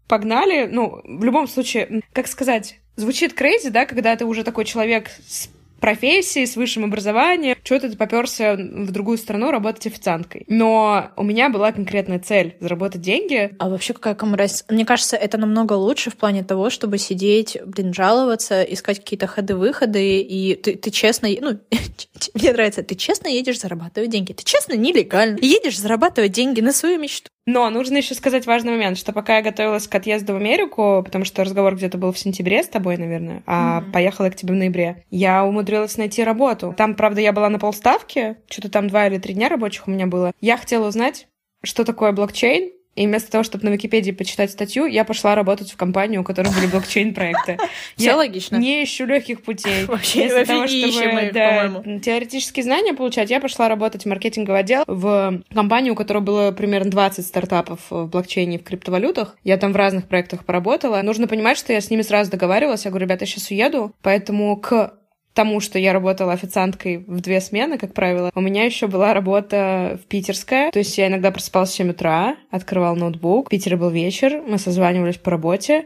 [0.08, 0.68] погнали.
[0.72, 5.50] Ну, в любом случае, как сказать, звучит крейзи, да, когда ты уже такой человек с
[5.84, 10.46] профессии, с высшим образованием, что-то ты поперся в другую страну работать официанткой.
[10.48, 13.54] Но у меня была конкретная цель— заработать деньги.
[13.60, 14.64] А вообще какая разница?
[14.70, 20.22] Мне кажется, это намного лучше в плане того, чтобы сидеть, блин, жаловаться, искать какие-то ходы-выходы,
[20.22, 21.28] и ты, ты честно...
[21.42, 21.60] Ну,
[22.34, 24.32] мне нравится, ты честно едешь зарабатывать деньги.
[24.32, 27.28] Ты честно, нелегально едешь зарабатывать деньги на свою мечту.
[27.46, 31.26] Но нужно еще сказать важный момент, что пока я готовилась к отъезду в Америку, потому
[31.26, 33.92] что разговор где-то был в сентябре с тобой, наверное, а mm-hmm.
[33.92, 36.74] поехала к тебе в ноябре, я умудрилась найти работу.
[36.78, 40.08] Там, правда, я была на полставки, что-то там два или три дня рабочих у меня
[40.08, 40.32] было.
[40.40, 41.28] Я хотела узнать,
[41.64, 45.78] что такое блокчейн, И вместо того, чтобы на Википедии почитать статью, я пошла работать в
[45.78, 47.58] компанию, у которой были блокчейн-проекты.
[47.98, 48.58] Все логично.
[48.58, 49.86] Не ищу легких путей.
[49.88, 52.00] Вообще, вообще того, их, по-моему.
[52.00, 56.92] Теоретические знания получать, я пошла работать в маркетинговый отдел в компанию, у которой было примерно
[56.92, 59.38] 20 стартапов в блокчейне и в криптовалютах.
[59.44, 61.02] Я там в разных проектах поработала.
[61.02, 62.86] Нужно понимать, что я с ними сразу договаривалась.
[62.86, 64.94] Я говорю, ребята, я сейчас уеду, поэтому к
[65.34, 70.00] тому, что я работала официанткой в две смены, как правило, у меня еще была работа
[70.02, 70.72] в питерская.
[70.72, 73.48] То есть я иногда просыпалась в 7 утра, открывал ноутбук.
[73.48, 75.86] В Питере был вечер, мы созванивались по работе.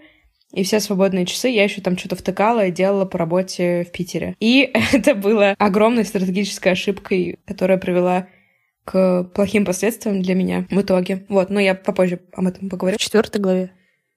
[0.54, 4.36] И все свободные часы я еще там что-то втыкала и делала по работе в Питере.
[4.40, 8.28] И это было огромной стратегической ошибкой, которая привела
[8.86, 11.26] к плохим последствиям для меня в итоге.
[11.28, 12.98] Вот, но я попозже об этом поговорю.
[12.98, 13.72] В четвертой главе.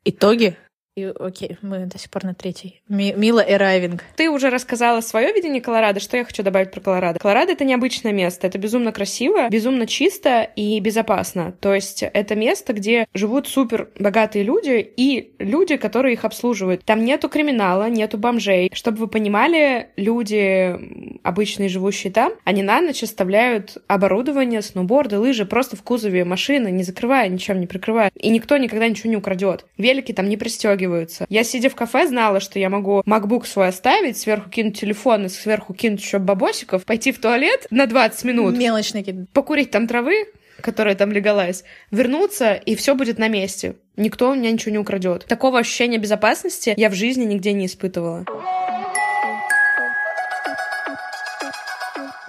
[0.05, 0.57] Итоги
[0.97, 2.83] и, окей, мы до сих пор на третьей.
[2.89, 4.03] Ми Мила Эрайвинг.
[4.17, 6.01] Ты уже рассказала свое видение Колорадо.
[6.01, 7.21] Что я хочу добавить про Колорадо?
[7.21, 8.49] Колорадо— это необычное место.
[8.49, 11.55] Это безумно красиво, безумно чисто и безопасно.
[11.61, 16.85] То есть это место, где живут супер богатые люди и люди, которые их обслуживают.
[16.85, 18.71] Там нету криминала, нету бомжей.
[18.75, 20.77] Чтобы вы понимали, люди,
[21.23, 26.83] обычные живущие там, они на ночь оставляют оборудование, сноуборды, лыжи просто в кузове машины, не
[26.83, 28.11] закрывая, ничем не прикрывая.
[28.17, 29.67] И никто никогда ничего не украдет.
[29.79, 31.27] Велики там не пристегивают подстегиваются.
[31.29, 35.29] Я, сидя в кафе, знала, что я могу MacBook свой оставить, сверху кинуть телефон и
[35.29, 38.57] сверху кинуть еще бабосиков, пойти в туалет на 20 минут.
[38.57, 39.31] Мелочный кид.
[39.33, 40.27] Покурить там травы,
[40.61, 43.77] которая там легалась, вернуться, и все будет на месте.
[43.97, 45.25] Никто у меня ничего не украдет.
[45.27, 48.25] Такого ощущения безопасности я в жизни нигде не испытывала.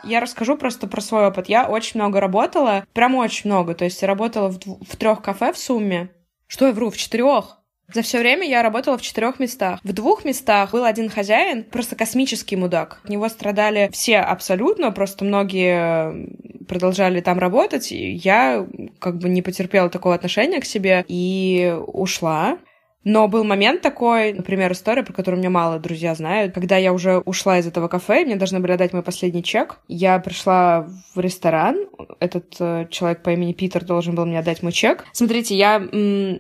[0.04, 1.48] Я расскажу просто про свой опыт.
[1.48, 3.76] Я очень много работала, прям очень много.
[3.76, 6.10] То есть я работала в, в трех кафе в сумме.
[6.48, 7.61] Что я вру, в четырех?
[7.94, 9.80] За все время я работала в четырех местах.
[9.84, 13.02] В двух местах был один хозяин, просто космический мудак.
[13.04, 16.30] От него страдали все абсолютно, просто многие
[16.66, 17.92] продолжали там работать.
[17.92, 18.66] Я
[19.00, 22.60] как бы не потерпела такого отношения к себе и ушла.
[23.04, 27.18] Но был момент такой, например, история, про которую мне мало друзья знают, когда я уже
[27.18, 29.80] ушла из этого кафе, и мне должны были дать мой последний чек.
[29.88, 31.88] Я пришла в ресторан,
[32.20, 35.06] этот э, человек по имени Питер должен был мне отдать мой чек.
[35.14, 35.80] Смотрите, я,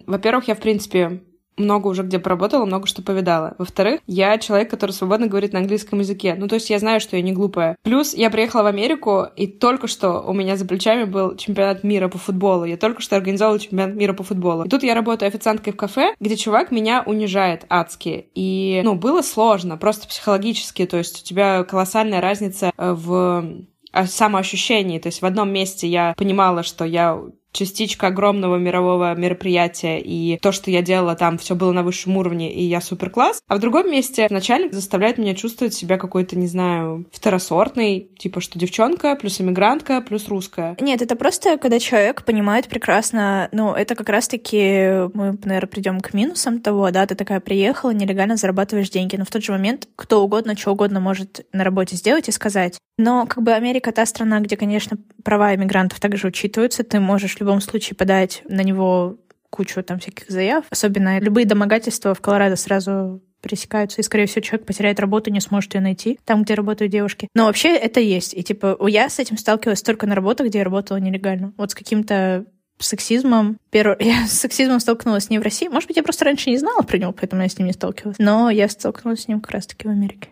[0.06, 1.22] во-первых, я, в принципе,
[1.62, 3.56] много уже где поработала, много что повидала.
[3.58, 6.36] Во-вторых, я человек, который свободно говорит на английском языке.
[6.38, 7.76] Ну, то есть я знаю, что я не глупая.
[7.84, 12.08] Плюс я приехала в Америку, и только что у меня за плечами был чемпионат мира
[12.08, 12.65] по футболу.
[12.65, 14.63] Я только что организовала чемпионат мира по футболу.
[14.63, 18.30] И тут я работаю официанткой в кафе, где чувак меня унижает адски.
[18.36, 20.86] И, ну, было сложно, просто психологически.
[20.86, 23.45] То есть у тебя колоссальная разница э, в
[23.93, 25.00] э, самоощущении.
[25.00, 27.19] То есть в одном месте я понимала, что я
[27.52, 32.54] частичка огромного мирового мероприятия, и то, что я делала там, все было на высшем уровне,
[32.54, 33.42] и я супер класс.
[33.48, 38.58] А в другом месте начальник заставляет меня чувствовать себя какой-то, не знаю, второсортной, типа, что
[38.58, 40.76] девчонка, плюс иммигрантка, плюс русская.
[40.80, 46.14] Нет, это просто, когда человек понимает прекрасно, ну, это как раз-таки, мы, наверное, придем к
[46.14, 50.24] минусам того, да, ты такая приехала, нелегально зарабатываешь деньги, но в тот же момент кто
[50.24, 52.78] угодно, что угодно может на работе сделать и сказать.
[52.98, 57.62] Но, как бы, Америка та страна, где, конечно, права иммигрантов также учитываются, ты можешь любом
[57.62, 59.17] случае подать на него
[59.49, 60.65] кучу там всяких заяв.
[60.69, 65.73] Особенно любые домогательства в Колорадо сразу пресекаются, и, скорее всего, человек потеряет работу, не сможет
[65.73, 67.27] ее найти там, где работают девушки.
[67.34, 68.34] Но вообще это есть.
[68.36, 71.54] И, типа, я с этим сталкивалась только на работах, где я работала нелегально.
[71.58, 72.45] Вот с каким-то
[72.80, 73.58] сексизмом.
[73.69, 75.67] Первый, я с сексизмом столкнулась не в России.
[75.67, 78.17] Может быть, я просто раньше не знала про него, поэтому я с ним не сталкивалась.
[78.19, 80.30] Но я столкнулась с ним как раз-таки в Америке.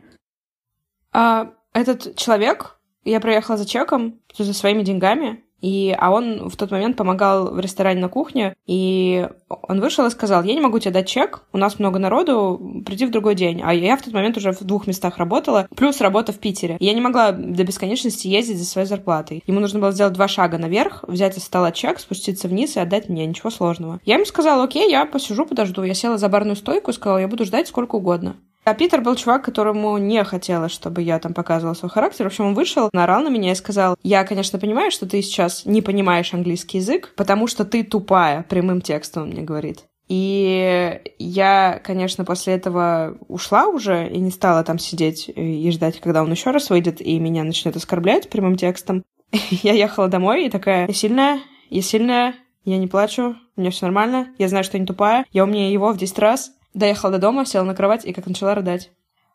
[1.11, 6.71] А этот человек, я проехала за чеком, за своими деньгами, и, а он в тот
[6.71, 10.91] момент помогал в ресторане на кухне, и он вышел и сказал, я не могу тебе
[10.91, 13.61] дать чек, у нас много народу, приди в другой день.
[13.63, 16.77] А я в тот момент уже в двух местах работала, плюс работа в Питере.
[16.79, 19.43] Я не могла до бесконечности ездить за своей зарплатой.
[19.47, 23.09] Ему нужно было сделать два шага наверх, взять из стола чек, спуститься вниз и отдать
[23.09, 23.99] мне, ничего сложного.
[24.05, 25.83] Я ему сказала, окей, я посижу, подожду.
[25.83, 28.35] Я села за барную стойку и сказала, я буду ждать сколько угодно.
[28.65, 32.25] А Питер был чувак, которому не хотелось, чтобы я там показывала свой характер.
[32.25, 35.65] В общем, он вышел, наорал на меня и сказал, я, конечно, понимаю, что ты сейчас
[35.65, 39.85] не понимаешь английский язык, потому что ты тупая, прямым текстом он мне говорит.
[40.09, 46.23] И я, конечно, после этого ушла уже и не стала там сидеть и ждать, когда
[46.23, 49.03] он еще раз выйдет и меня начнет оскорблять прямым текстом.
[49.31, 52.33] Я ехала домой и такая, я сильная, я сильная,
[52.65, 55.71] я не плачу, у меня все нормально, я знаю, что я не тупая, я умнее
[55.71, 58.91] его в 10 раз, Доехала до дома, села на кровать и как начала рыдать.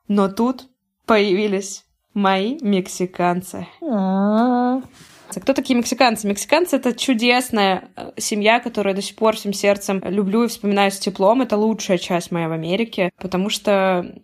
[0.09, 0.67] Но тут
[1.07, 3.67] появились мои мексиканцы.
[3.81, 6.29] Кто такие мексиканцы?
[6.29, 10.99] Мексиканцы— это чудесная э, семья, которую до сих пор всем сердцем люблю и вспоминаю с
[10.99, 11.43] теплом.
[11.43, 14.15] Это лучшая часть моя в Америке, потому что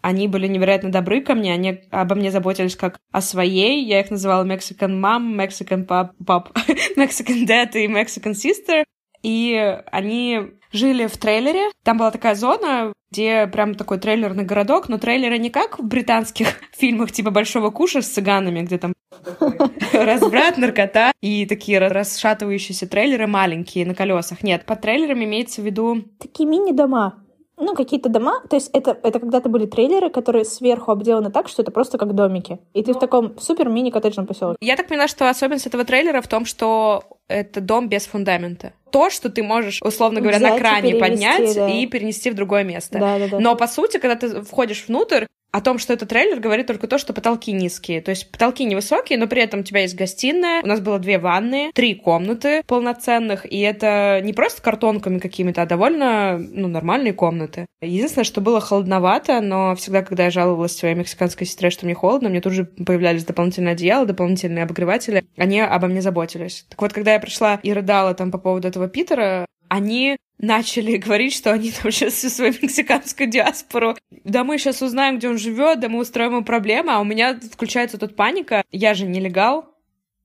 [0.00, 3.84] они были невероятно добры ко мне, они обо мне заботились как о своей.
[3.84, 6.48] Я их называла Mexican mom, Mexican pop, pop
[6.96, 8.84] Mexican dad и Mexican sister.
[9.22, 11.70] и они жили в трейлере.
[11.84, 16.60] Там была такая зона, где прям такой трейлерный городок, но трейлеры не как в британских
[16.76, 18.92] фильмах типа «Большого куша» с цыганами, где там
[19.92, 24.42] разбрат, наркота и такие расшатывающиеся трейлеры маленькие на колесах.
[24.42, 26.04] Нет, под трейлерами имеется в виду...
[26.18, 27.23] Такие мини-дома
[27.56, 31.62] ну, какие-то дома, то есть это, это когда-то были трейлеры, которые сверху обделаны так, что
[31.62, 32.58] это просто как домики.
[32.72, 34.56] И ты в таком супер мини-коттеджном поселке.
[34.60, 38.72] Я так понимаю, что особенность этого трейлера в том, что это дом без фундамента.
[38.90, 41.68] То, что ты можешь, условно говоря, Взять на кране поднять да.
[41.68, 42.98] и перенести в другое место.
[42.98, 43.40] Да, да, да.
[43.40, 46.98] Но по сути, когда ты входишь внутрь, о том, что это трейлер, говорит только то,
[46.98, 48.00] что потолки низкие.
[48.00, 51.16] То есть потолки невысокие, но при этом у тебя есть гостиная, у нас было две
[51.16, 57.66] ванны, три комнаты полноценных, и это не просто картонками какими-то, а довольно ну, нормальные комнаты.
[57.80, 62.30] Единственное, что было холодновато, но всегда, когда я жаловалась своей мексиканской сестре, что мне холодно,
[62.30, 65.24] мне тут же появлялись дополнительные одеяла, дополнительные обогреватели.
[65.36, 66.66] Они обо мне заботились.
[66.68, 71.34] Так вот, когда я пришла и рыдала там по поводу этого Питера, они начали говорить,
[71.34, 73.96] что они там сейчас всю свою мексиканскую диаспору.
[74.24, 77.38] Да мы сейчас узнаем, где он живет, да мы устроим ему проблемы, а у меня
[77.52, 78.62] включается тут паника.
[78.70, 79.74] Я же нелегал,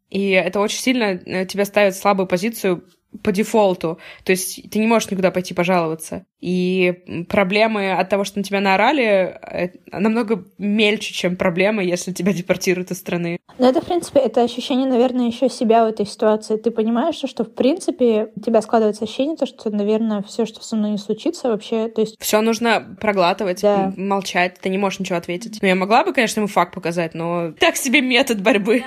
[0.10, 2.84] и это очень сильно э, тебя ставит в слабую позицию
[3.24, 4.00] по дефолту.
[4.24, 6.26] То есть ты не можешь никуда пойти пожаловаться.
[6.42, 12.32] И проблемы от того, что на тебя наорали, э, намного мельче, чем проблемы, если тебя
[12.32, 13.40] депортируют из страны.
[13.58, 16.56] Но это, в принципе, это ощущение, наверное, еще себя в этой ситуации.
[16.56, 20.78] Ты понимаешь, что, в принципе, у тебя складывается ощущение, то, что, наверное, все, что со
[20.78, 22.16] мной не случится, вообще, то есть...
[22.22, 23.92] Все нужно проглатывать, да.
[23.98, 25.60] молчать, ты не можешь ничего ответить.
[25.62, 28.84] Ну, я могла бы, конечно, ему факт показать, но так себе метод борьбы.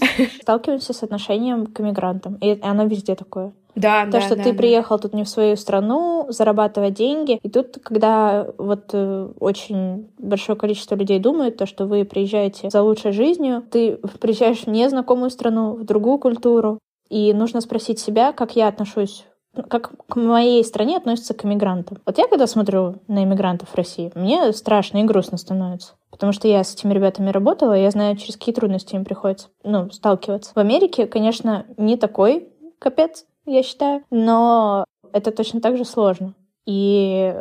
[0.42, 3.52] Сталкиваемся с отношением к мигрантам, и оно везде такое.
[3.76, 4.56] Да, То, да, что да, ты да.
[4.56, 7.38] приехал тут не в свою страну, зарабатывать деньги.
[7.42, 12.82] И тут, когда вот э, очень большое количество людей думает, то, что вы приезжаете за
[12.82, 16.78] лучшей жизнью, ты приезжаешь в незнакомую страну, в другую культуру,
[17.08, 19.24] и нужно спросить себя, как я отношусь
[19.70, 21.98] как к моей стране относятся к иммигрантам.
[22.04, 25.94] Вот я когда смотрю на иммигрантов в России, мне страшно и грустно становится.
[26.10, 29.48] Потому что я с этими ребятами работала, и я знаю, через какие трудности им приходится
[29.64, 30.52] ну, сталкиваться.
[30.54, 34.02] В Америке, конечно, не такой капец, я считаю.
[34.10, 36.34] Но это точно так же сложно.
[36.66, 37.34] И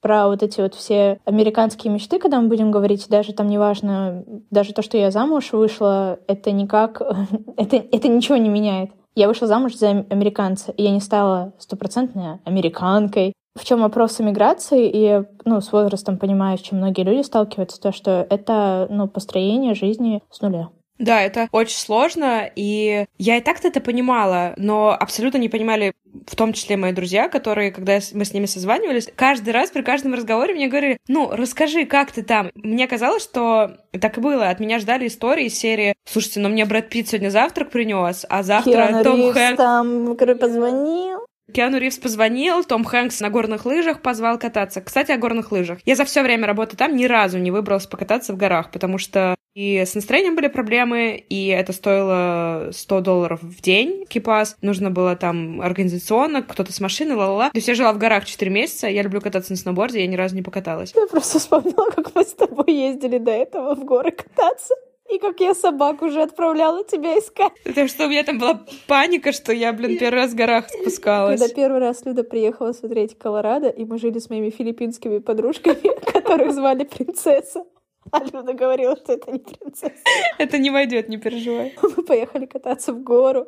[0.00, 4.72] про вот эти вот все американские мечты, когда мы будем говорить, даже там неважно, даже
[4.72, 7.02] то, что я замуж вышла, это никак,
[7.56, 8.90] это, это ничего не меняет.
[9.14, 13.32] Я вышла замуж за американца, и я не стала стопроцентной американкой.
[13.58, 17.90] В чем вопрос иммиграции, и ну, с возрастом понимаю, с чем многие люди сталкиваются, то,
[17.90, 20.68] что это ну, построение жизни с нуля.
[20.98, 25.92] Да, это очень сложно, и я и так-то это понимала, но абсолютно не понимали,
[26.26, 30.14] в том числе мои друзья, которые, когда мы с ними созванивались, каждый раз при каждом
[30.14, 32.50] разговоре мне говорили, ну, расскажи, как ты там.
[32.54, 34.48] Мне казалось, что так и было.
[34.48, 38.42] От меня ждали истории из серии, слушайте, ну мне Брэд Питт сегодня завтрак принес, а
[38.42, 39.56] завтра Киану Том Хэнкс...
[39.56, 41.27] там позвонил.
[41.52, 44.80] Киану Ривз позвонил, Том Хэнкс на горных лыжах позвал кататься.
[44.80, 45.78] Кстати, о горных лыжах.
[45.84, 49.34] Я за все время работы там ни разу не выбрался покататься в горах, потому что
[49.54, 54.50] и с настроением были проблемы, и это стоило 100 долларов в день экипаж.
[54.62, 57.50] Нужно было там организационно, кто-то с машины, ла-ла-ла.
[57.50, 60.14] То есть я жила в горах 4 месяца, я люблю кататься на сноуборде, я ни
[60.14, 60.92] разу не покаталась.
[60.94, 64.74] Я просто вспомнила, как мы с тобой ездили до этого в горы кататься.
[65.12, 67.52] И как я собак уже отправляла тебя искать.
[67.64, 71.40] Потому что у меня там была паника, что я, блин, первый раз в горах спускалась.
[71.40, 76.52] Когда первый раз Люда приехала смотреть Колорадо, и мы жили с моими филиппинскими подружками, которых
[76.52, 77.64] звали принцесса.
[78.10, 79.94] А Люда говорила, что это не принцесса.
[80.38, 81.74] Это не войдет, не переживай.
[81.82, 83.46] Мы поехали кататься в гору.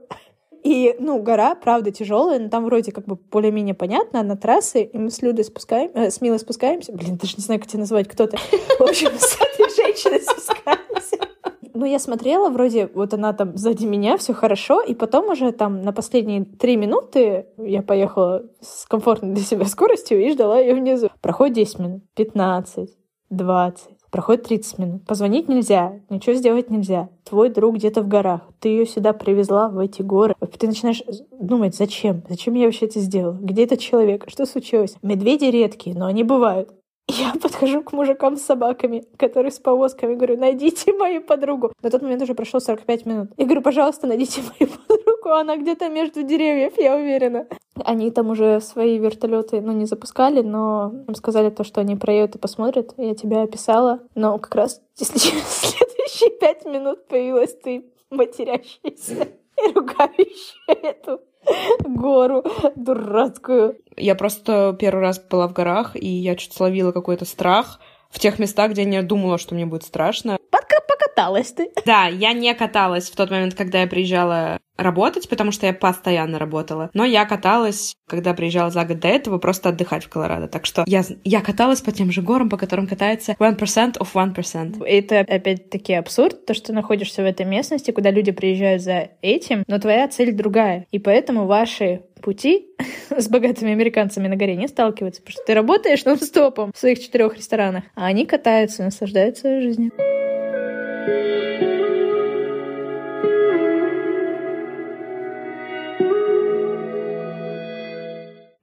[0.63, 4.99] И, ну, гора, правда, тяжелая, но там вроде как бы более-менее понятно, на трассе, и
[4.99, 6.93] мы с Людой спускаем, э, с Милой спускаемся.
[6.93, 8.37] Блин, даже не знаю, как тебя назвать, кто-то.
[8.79, 10.60] В общем, с этой женщиной спускаемся.
[11.81, 15.81] Ну, я смотрела, вроде вот она там сзади меня, все хорошо, и потом уже там
[15.81, 21.09] на последние три минуты я поехала с комфортной для себя скоростью и ждала ее внизу.
[21.23, 22.91] Проходит 10 минут, 15,
[23.31, 25.07] 20, проходит 30 минут.
[25.07, 27.09] Позвонить нельзя, ничего сделать нельзя.
[27.25, 30.35] Твой друг где-то в горах, ты ее сюда привезла, в эти горы.
[30.59, 31.03] Ты начинаешь
[31.41, 32.25] думать, зачем?
[32.29, 33.39] Зачем я вообще это сделала?
[33.41, 34.27] Где этот человек?
[34.29, 34.97] Что случилось?
[35.01, 36.75] Медведи редкие, но они бывают.
[37.11, 41.73] Я подхожу к мужикам с собаками, которые с повозками, говорю, найдите мою подругу.
[41.83, 43.31] На тот момент уже прошло 45 минут.
[43.37, 47.49] Я говорю, пожалуйста, найдите мою подругу, она где-то между деревьев, я уверена.
[47.85, 52.39] Они там уже свои вертолеты, ну, не запускали, но сказали то, что они проедут и
[52.39, 52.95] посмотрят.
[52.97, 54.01] Я тебя описала.
[54.15, 61.21] Но как раз, если следующие пять минут появилась ты матерящаяся и ругающая эту
[61.85, 62.45] гору
[62.77, 63.77] дурацкую.
[63.97, 67.81] Я просто первый раз была в горах, и я чуть словила какой-то страх
[68.11, 70.39] в тех местах, где я не думала, что мне будет страшно.
[70.51, 71.71] Пока покаталась ты.
[71.87, 76.39] Да, я не каталась в тот момент, когда я приезжала работать, потому что я постоянно
[76.39, 76.91] работала.
[76.95, 80.49] Но я каталась, когда приезжала за год до этого, просто отдыхать в Колорадо.
[80.49, 84.85] Так что я, я каталась по тем же горам, по которым катается 1% of 1%.
[84.85, 89.65] Это опять-таки абсурд, то, что ты находишься в этой местности, куда люди приезжают за этим,
[89.67, 90.87] но твоя цель другая.
[90.91, 92.69] И поэтому ваши пути
[93.11, 97.37] с богатыми американцами на горе не сталкиваются, потому что ты работаешь нон-стопом в своих четырех
[97.37, 99.93] ресторанах, а они катаются и наслаждаются жизнью.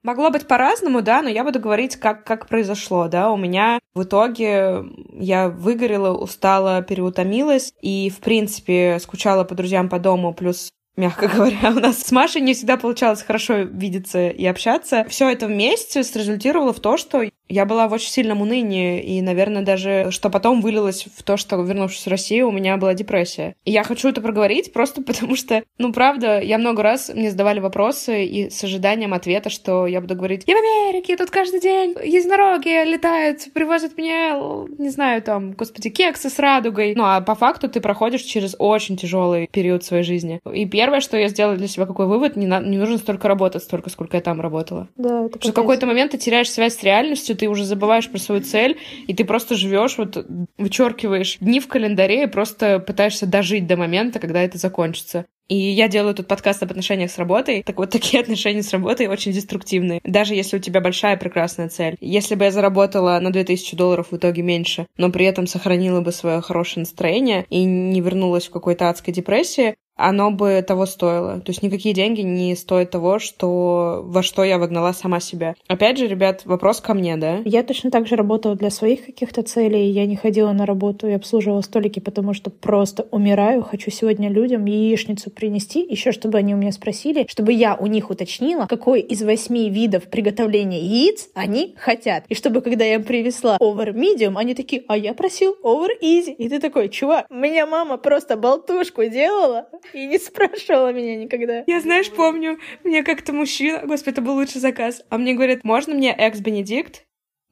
[0.08, 3.30] Могло быть по-разному, да, но я буду говорить, как, как произошло, да.
[3.30, 9.98] У меня в итоге я выгорела, устала, переутомилась и, в принципе, скучала по друзьям по
[9.98, 11.70] дому, плюс мягко говоря.
[11.70, 15.06] У нас с Машей не всегда получалось хорошо видеться и общаться.
[15.08, 19.62] Все это вместе срезультировало в то, что я была в очень сильном унынии, и, наверное,
[19.62, 23.54] даже что потом вылилось в то, что, вернувшись в Россию, у меня была депрессия.
[23.64, 27.60] И я хочу это проговорить просто потому что, ну, правда, я много раз мне задавали
[27.60, 31.94] вопросы и с ожиданием ответа, что я буду говорить, я в Америке, тут каждый день
[32.04, 34.32] единороги летают, привозят мне,
[34.78, 36.94] не знаю, там, господи, кексы с радугой.
[36.94, 40.40] Ну, а по факту ты проходишь через очень тяжелый период своей жизни.
[40.52, 42.60] И первое, что я сделала для себя, какой вывод, не, на...
[42.60, 44.88] не нужно столько работать, столько, сколько я там работала.
[44.96, 48.10] Да, это Потому что в какой-то момент ты теряешь связь с реальностью, ты уже забываешь
[48.10, 50.26] про свою цель, и ты просто живешь, вот
[50.58, 55.26] вычеркиваешь дни в календаре и просто пытаешься дожить до момента, когда это закончится.
[55.48, 57.62] И я делаю тут подкаст об отношениях с работой.
[57.62, 60.00] Так вот, такие отношения с работой очень деструктивные.
[60.04, 61.96] Даже если у тебя большая прекрасная цель.
[62.00, 66.12] Если бы я заработала на 2000 долларов в итоге меньше, но при этом сохранила бы
[66.12, 71.40] свое хорошее настроение и не вернулась в какой-то адской депрессии, оно бы того стоило.
[71.40, 75.54] То есть никакие деньги не стоят того, что во что я вогнала сама себя.
[75.66, 77.40] Опять же, ребят, вопрос ко мне, да?
[77.44, 79.90] Я точно так же работала для своих каких-то целей.
[79.90, 83.62] Я не ходила на работу и обслуживала столики, потому что просто умираю.
[83.62, 88.10] Хочу сегодня людям яичницу принести, еще чтобы они у меня спросили, чтобы я у них
[88.10, 92.24] уточнила, какой из восьми видов приготовления яиц они хотят.
[92.28, 96.32] И чтобы, когда я им привезла over medium, они такие, а я просил over easy.
[96.32, 101.64] И ты такой, чувак, меня мама просто болтушку делала, и не спрашивала меня никогда.
[101.66, 105.94] Я, знаешь, помню, мне как-то мужчина, господи, это был лучший заказ, а мне говорят, можно
[105.94, 107.04] мне экс-бенедикт?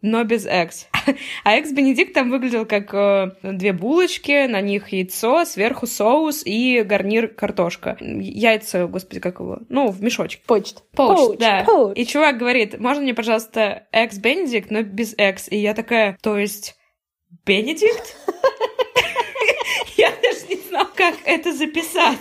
[0.03, 0.89] но без экс.
[1.45, 7.29] А экс-бенедикт там выглядел как э, две булочки, на них яйцо, сверху соус и гарнир
[7.29, 7.97] картошка.
[8.01, 9.61] Яйца, господи, как его?
[9.69, 10.43] Ну, в мешочке.
[10.47, 10.85] Почт.
[10.93, 11.65] Почт, да.
[11.65, 11.97] Поуч.
[11.97, 15.49] И чувак говорит, можно мне, пожалуйста, экс-бенедикт, но без экс?
[15.51, 16.77] И я такая, то есть,
[17.45, 18.17] Бенедикт?
[19.97, 22.21] Я даже не знала, как это записать.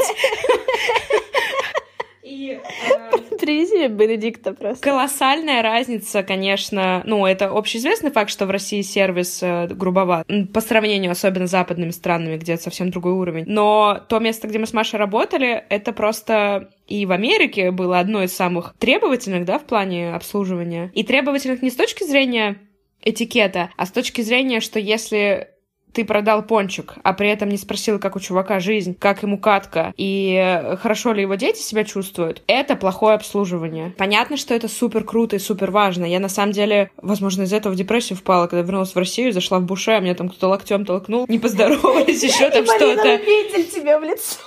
[2.26, 4.84] И, э, Привези Бенедикта просто.
[4.84, 7.04] Колоссальная разница, конечно.
[7.06, 10.28] Ну, это общеизвестный факт, что в России сервис э, грубоват.
[10.52, 13.44] По сравнению особенно с западными странами, где совсем другой уровень.
[13.46, 18.24] Но то место, где мы с Машей работали, это просто и в Америке было одно
[18.24, 20.92] из самых требовательных, да, в плане обслуживания.
[20.96, 22.58] И требовательных не с точки зрения
[23.04, 25.50] этикета, а с точки зрения, что если
[25.96, 29.94] ты продал пончик, а при этом не спросил, как у чувака жизнь, как ему катка,
[29.98, 33.94] и хорошо ли его дети себя чувствуют, это плохое обслуживание.
[33.98, 36.06] Понятно, что это супер круто и супер важно.
[36.06, 39.60] Я на самом деле, возможно, из этого в депрессию впала, когда вернулась в Россию, зашла
[39.60, 43.16] в буше, а меня там кто-то локтем толкнул, не поздоровались, еще там что-то.
[43.16, 44.40] И тебя в лицо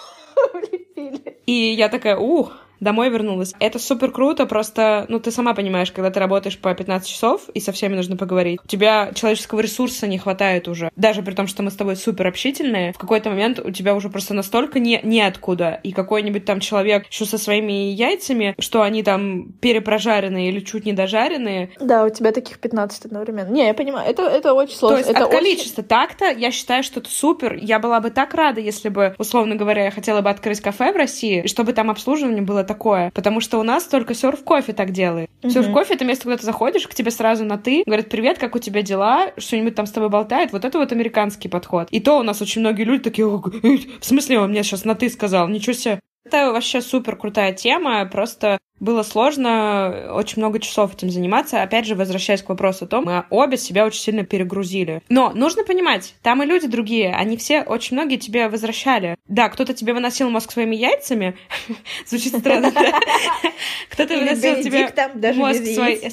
[1.47, 3.55] И я такая, ух, домой вернулась.
[3.61, 7.61] Это супер круто, просто, ну, ты сама понимаешь, когда ты работаешь по 15 часов, и
[7.61, 10.91] со всеми нужно поговорить, у тебя человеческого ресурса не хватает уже.
[10.97, 14.11] Даже при том, что мы с тобой супер общительные, в какой-то момент у тебя уже
[14.11, 19.53] просто настолько не, неоткуда, и какой-нибудь там человек еще со своими яйцами, что они там
[19.61, 21.71] перепрожаренные или чуть не дожаренные.
[21.81, 23.51] Да, у тебя таких 15 одновременно.
[23.51, 24.97] Не, я понимаю, это, это очень сложно.
[24.97, 25.39] То есть это от очень...
[25.39, 27.55] количества так-то я считаю, что это супер.
[27.55, 30.97] Я была бы так рада, если бы, условно говоря, я хотела бы открыть кафе в
[30.97, 33.11] России, и чтобы там обслуживание было такое.
[33.15, 35.29] Потому что у нас только серф кофе так делает.
[35.43, 35.51] Угу.
[35.51, 38.55] Серф кофе это место, куда ты заходишь, к тебе сразу на ты, говорят, привет, как
[38.55, 40.53] у тебя дела, что-нибудь там с тобой болтает.
[40.53, 41.89] Вот это вот американский подход.
[41.91, 43.27] И то у нас очень многие люди такие,
[44.01, 46.01] в смысле, он мне сейчас на ты сказал, ничего себе.
[46.29, 51.63] Это вообще супер крутая тема, просто было сложно очень много часов этим заниматься.
[51.63, 55.03] Опять же, возвращаясь к вопросу о том, мы обе себя очень сильно перегрузили.
[55.09, 59.17] Но нужно понимать, там и люди другие, они все, очень многие тебе возвращали.
[59.27, 61.39] Да, кто-то тебе выносил мозг своими яйцами,
[62.07, 62.73] звучит странно,
[63.91, 64.93] Кто-то выносил тебе
[65.35, 65.63] мозг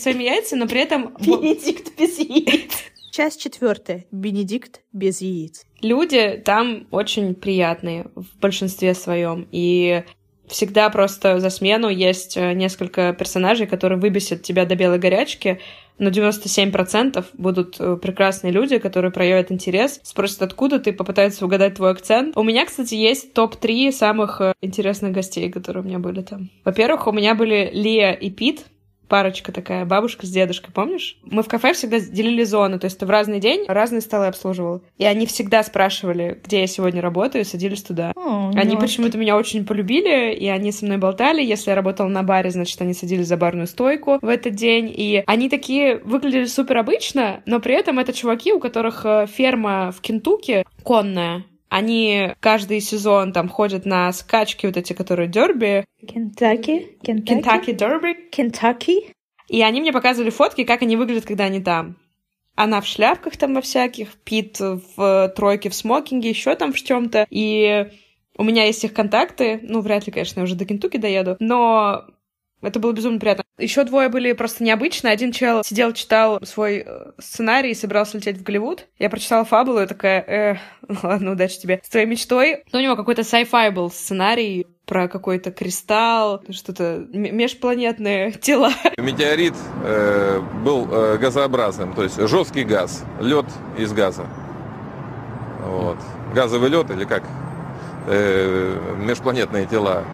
[0.01, 1.13] своими яйцами, но при этом...
[1.19, 2.71] Бенедикт без яиц.
[3.15, 4.03] Часть четвертая.
[4.11, 5.63] Бенедикт без яиц.
[5.81, 9.47] Люди там очень приятные в большинстве своем.
[9.53, 10.03] И
[10.47, 15.59] Всегда просто за смену есть э, несколько персонажей, которые выбесят тебя до белой горячки,
[15.97, 21.89] но 97% будут э, прекрасные люди, которые проявят интерес, спросят, откуда ты, попытаются угадать твой
[21.89, 22.37] акцент.
[22.37, 26.51] У меня, кстати, есть топ-3 самых э, интересных гостей, которые у меня были там.
[26.63, 28.65] Во-первых, у меня были Лия и Пит,
[29.07, 31.17] парочка такая, бабушка с дедушкой, помнишь?
[31.23, 34.81] Мы в кафе всегда делили зоны, то есть ты в разный день разные столы обслуживал.
[34.97, 38.11] И они всегда спрашивали, где я сегодня работаю, и садились туда.
[38.15, 41.43] О, они почему-то меня очень полюбили, и они со мной болтали.
[41.43, 44.93] Если я работала на баре, значит, они садились за барную стойку в этот день.
[44.95, 49.91] И они такие выглядели супер обычно, но при этом это чуваки, у которых э, ферма
[49.91, 51.43] в Кентукки конная.
[51.69, 56.97] Они каждый сезон там ходят на скачки вот эти, которые дерби, Кентаки?
[57.03, 57.73] Кентаки?
[57.73, 59.15] Дерби, Кентаки?
[59.47, 61.97] и они мне показывали фотки, как они выглядят, когда они там.
[62.55, 67.27] Она в шляпках там во всяких, Пит в тройке в смокинге, еще там в чем-то.
[67.29, 67.87] И
[68.37, 69.59] у меня есть их контакты.
[69.63, 71.35] Ну, вряд ли, конечно, я уже до Кентуки доеду.
[71.39, 72.05] Но
[72.65, 73.43] это было безумно приятно.
[73.57, 75.13] Еще двое были просто необычные.
[75.13, 78.87] Один чел сидел, читал свой э, сценарий и собирался лететь в Голливуд.
[78.99, 80.55] Я прочитала фабулу и такая, э,
[81.03, 82.63] ладно, удачи тебе с твоей мечтой.
[82.71, 88.71] Но у него какой-то sci-fi был сценарий про какой-то кристалл, что-то межпланетные тела.
[88.97, 93.45] Метеорит э, был э, газообразным, то есть жесткий газ, лед
[93.77, 94.27] из газа.
[95.61, 95.97] Вот.
[96.33, 97.23] Газовый лед или как?
[98.07, 100.05] Э, межпланетные тела.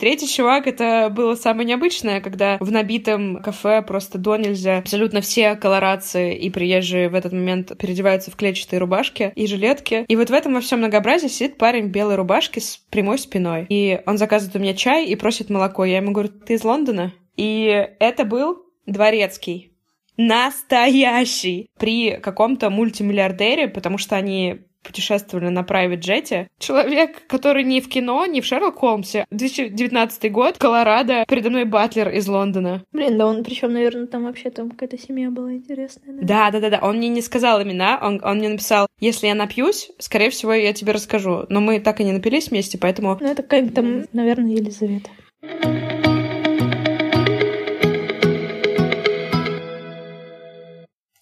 [0.00, 5.56] Третий чувак, это было самое необычное, когда в набитом кафе просто до нельзя абсолютно все
[5.56, 10.06] колорации и приезжие в этот момент переодеваются в клетчатые рубашки и жилетки.
[10.08, 13.66] И вот в этом во всем многообразии сидит парень в белой рубашке с прямой спиной.
[13.68, 15.84] И он заказывает у меня чай и просит молоко.
[15.84, 17.12] Я ему говорю, ты из Лондона?
[17.36, 19.74] И это был дворецкий.
[20.16, 21.68] Настоящий.
[21.78, 26.48] При каком-то мультимиллиардере, потому что они путешествовали на private джете.
[26.58, 29.26] Человек, который ни в кино, ни в Шерлок Холмсе.
[29.30, 32.84] 2019 год, Колорадо, передо мной Батлер из Лондона.
[32.92, 36.14] Блин, да он, причем, наверное, там вообще там какая-то семья была интересная.
[36.14, 36.22] да?
[36.22, 36.86] Да, да, да, да.
[36.86, 40.72] Он мне не сказал имена, он, он мне написал, если я напьюсь, скорее всего, я
[40.72, 41.46] тебе расскажу.
[41.48, 43.18] Но мы так и не напились вместе, поэтому...
[43.20, 45.10] Ну, это как там, наверное, Елизавета.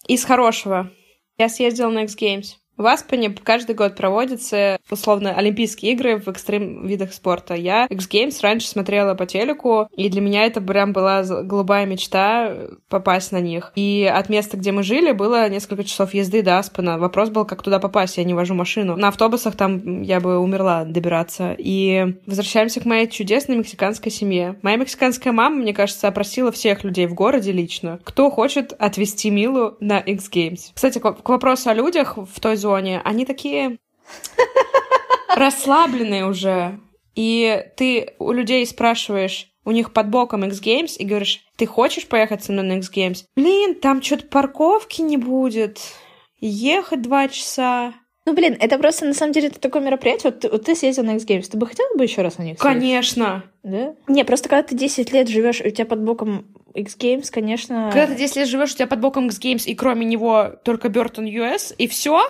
[0.07, 0.91] Из хорошего.
[1.37, 2.45] Я съездила на X Games.
[2.79, 7.53] В Аспене каждый год проводятся, условно, Олимпийские игры в экстрим видах спорта.
[7.53, 12.55] Я X Games раньше смотрела по телеку, и для меня это прям была голубая мечта
[12.87, 13.73] попасть на них.
[13.75, 16.97] И от места, где мы жили, было несколько часов езды до Аспена.
[16.97, 18.95] Вопрос был, как туда попасть, я не вожу машину.
[18.95, 21.55] На автобусах там я бы умерла добираться.
[21.57, 24.57] И возвращаемся к моей чудесной мексиканской семье.
[24.61, 29.75] Моя мексиканская мама, мне кажется, опросила всех людей в городе лично, кто хочет отвезти Милу
[29.81, 30.59] на X Games.
[30.73, 33.77] Кстати, к вопросу о людях в той зоне, они такие
[35.35, 36.79] расслабленные уже.
[37.15, 42.07] И ты у людей спрашиваешь, у них под боком X Games, и говоришь, ты хочешь
[42.07, 43.23] поехать со мной на X Games?
[43.35, 45.79] Блин, там что-то парковки не будет.
[46.39, 47.93] Ехать два часа.
[48.25, 50.31] Ну, блин, это просто, на самом деле, это такое мероприятие.
[50.31, 52.43] Вот, ты- вот ты съездил на X Games, ты бы хотела бы еще раз на
[52.43, 52.81] них съездить?
[52.81, 53.43] Конечно.
[53.63, 53.95] Да?
[54.07, 57.89] Не, просто когда ты 10 лет живешь, у тебя под боком X Games, конечно...
[57.91, 60.89] Когда ты 10 лет живешь, у тебя под боком X Games, и кроме него только
[60.89, 62.21] Бертон US, и все?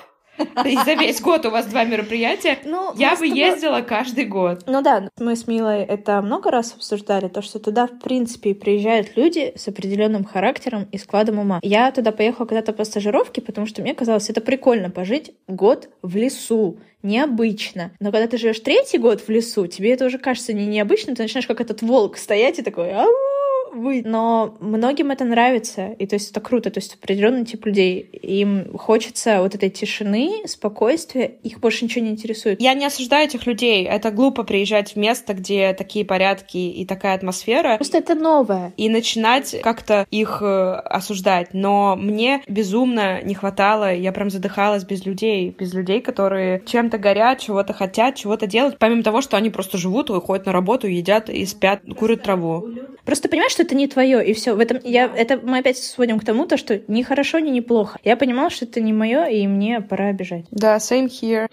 [0.65, 2.57] И за весь год у вас два мероприятия.
[2.63, 4.63] Ну, Я бы ездила каждый год.
[4.67, 9.15] Ну да, мы с Милой это много раз обсуждали, то, что туда, в принципе, приезжают
[9.15, 11.59] люди с определенным характером и складом ума.
[11.61, 16.15] Я туда поехала когда-то по стажировке, потому что мне казалось, это прикольно пожить год в
[16.15, 16.77] лесу.
[17.01, 17.91] Необычно.
[18.01, 21.23] Но когда ты живешь третий год в лесу, тебе это уже кажется не необычно, ты
[21.23, 23.38] начинаешь как этот волк стоять и такой «Ау!»
[23.73, 24.01] Вы.
[24.05, 27.99] Но многим это нравится, и то есть это круто, то есть определенный тип людей.
[27.99, 32.61] Им хочется вот этой тишины, спокойствия, их больше ничего не интересует.
[32.61, 33.85] Я не осуждаю этих людей.
[33.85, 37.75] Это глупо приезжать в место, где такие порядки и такая атмосфера.
[37.75, 38.73] Просто это новое.
[38.77, 41.53] и начинать как-то их э, осуждать.
[41.53, 47.39] Но мне безумно не хватало, я прям задыхалась без людей, без людей, которые чем-то горят,
[47.39, 51.29] чего-то хотят, чего-то делать, помимо того, что они просто живут, и ходят на работу, едят
[51.29, 52.67] и спят, курят траву.
[53.05, 54.55] Просто понимаешь, что это не твое, и все.
[54.55, 57.99] В этом я это мы опять сводим к тому, то, что ни хорошо, ни неплохо.
[58.05, 60.45] Я понимала, что это не мое, и мне пора бежать.
[60.49, 61.49] Да, same here.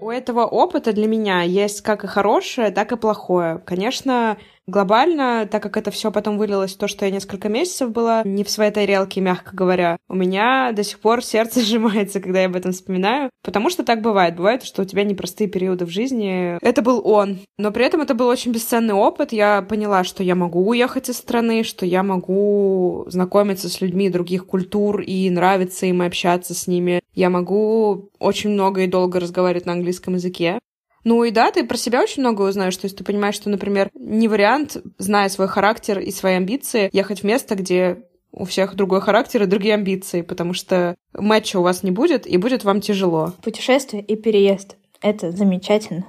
[0.00, 3.60] У этого опыта для меня есть как и хорошее, так и плохое.
[3.66, 4.38] Конечно,
[4.68, 8.44] глобально, так как это все потом вылилось в то, что я несколько месяцев была не
[8.44, 12.56] в своей тарелке, мягко говоря, у меня до сих пор сердце сжимается, когда я об
[12.56, 14.36] этом вспоминаю, потому что так бывает.
[14.36, 16.58] Бывает, что у тебя непростые периоды в жизни.
[16.62, 17.38] Это был он.
[17.56, 19.32] Но при этом это был очень бесценный опыт.
[19.32, 24.46] Я поняла, что я могу уехать из страны, что я могу знакомиться с людьми других
[24.46, 27.00] культур и нравиться им и общаться с ними.
[27.14, 30.58] Я могу очень много и долго разговаривать на английском языке.
[31.08, 32.76] Ну и да, ты про себя очень много узнаешь.
[32.76, 37.20] То есть ты понимаешь, что, например, не вариант, зная свой характер и свои амбиции, ехать
[37.20, 41.82] в место, где у всех другой характер и другие амбиции, потому что матча у вас
[41.82, 43.32] не будет, и будет вам тяжело.
[43.42, 46.04] Путешествие и переезд— это замечательно.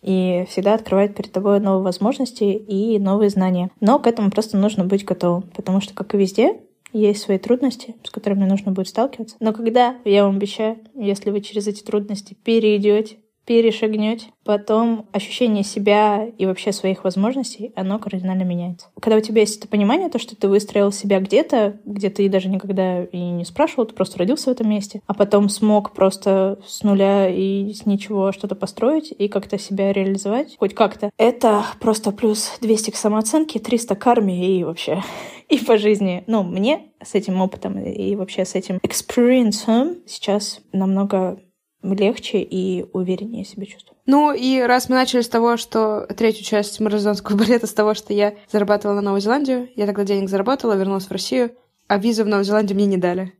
[0.00, 3.70] И всегда открывает перед тобой новые возможности и новые знания.
[3.80, 6.58] Но к этому просто нужно быть готовым, потому что, как и везде,
[6.94, 9.36] есть свои трудности, с которыми нужно будет сталкиваться.
[9.38, 13.18] Но когда, я вам обещаю, если вы через эти трудности перейдете,
[13.48, 18.88] перешагнете, потом ощущение себя и вообще своих возможностей, оно кардинально меняется.
[19.00, 22.50] Когда у тебя есть это понимание, то, что ты выстроил себя где-то, где ты даже
[22.50, 26.82] никогда и не спрашивал, ты просто родился в этом месте, а потом смог просто с
[26.82, 32.58] нуля и с ничего что-то построить и как-то себя реализовать, хоть как-то, это просто плюс
[32.60, 35.02] 200 к самооценке, 300 к карме и вообще
[35.48, 36.22] и по жизни.
[36.26, 41.38] Ну, мне с этим опытом и вообще с этим experience ом сейчас намного
[41.82, 43.96] легче и увереннее себя чувствую.
[44.06, 48.12] Ну и раз мы начали с того, что третью часть маразонского балета с того, что
[48.12, 51.52] я зарабатывала на Новую Зеландию, я тогда денег заработала, вернулась в Россию,
[51.86, 53.34] а визу в Новую Зеландию мне не дали.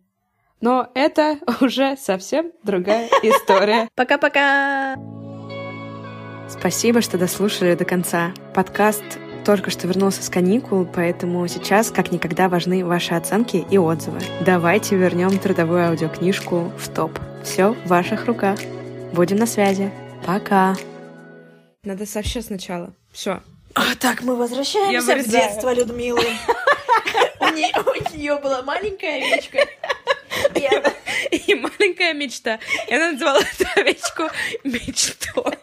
[0.61, 3.89] Но это уже совсем другая история.
[3.95, 4.97] Пока-пока!
[6.49, 8.33] Спасибо, что дослушали до конца.
[8.55, 9.05] Подкаст
[9.45, 14.19] только что вернулся с каникул, поэтому сейчас как никогда важны ваши оценки и отзывы.
[14.45, 17.19] Давайте вернем трудовую аудиокнижку в топ.
[17.45, 18.59] Все в ваших руках.
[19.13, 19.91] Будем на связи.
[20.27, 20.77] Пока.
[21.85, 22.93] Надо вообще сначала.
[23.13, 23.41] Все.
[23.75, 26.21] А, так, мы возвращаемся в детство Людмилы.
[27.41, 29.67] У нее была маленькая овечка.
[31.31, 32.59] И маленькая мечта.
[32.89, 34.25] И она называла эту овечку
[34.65, 35.59] мечтой.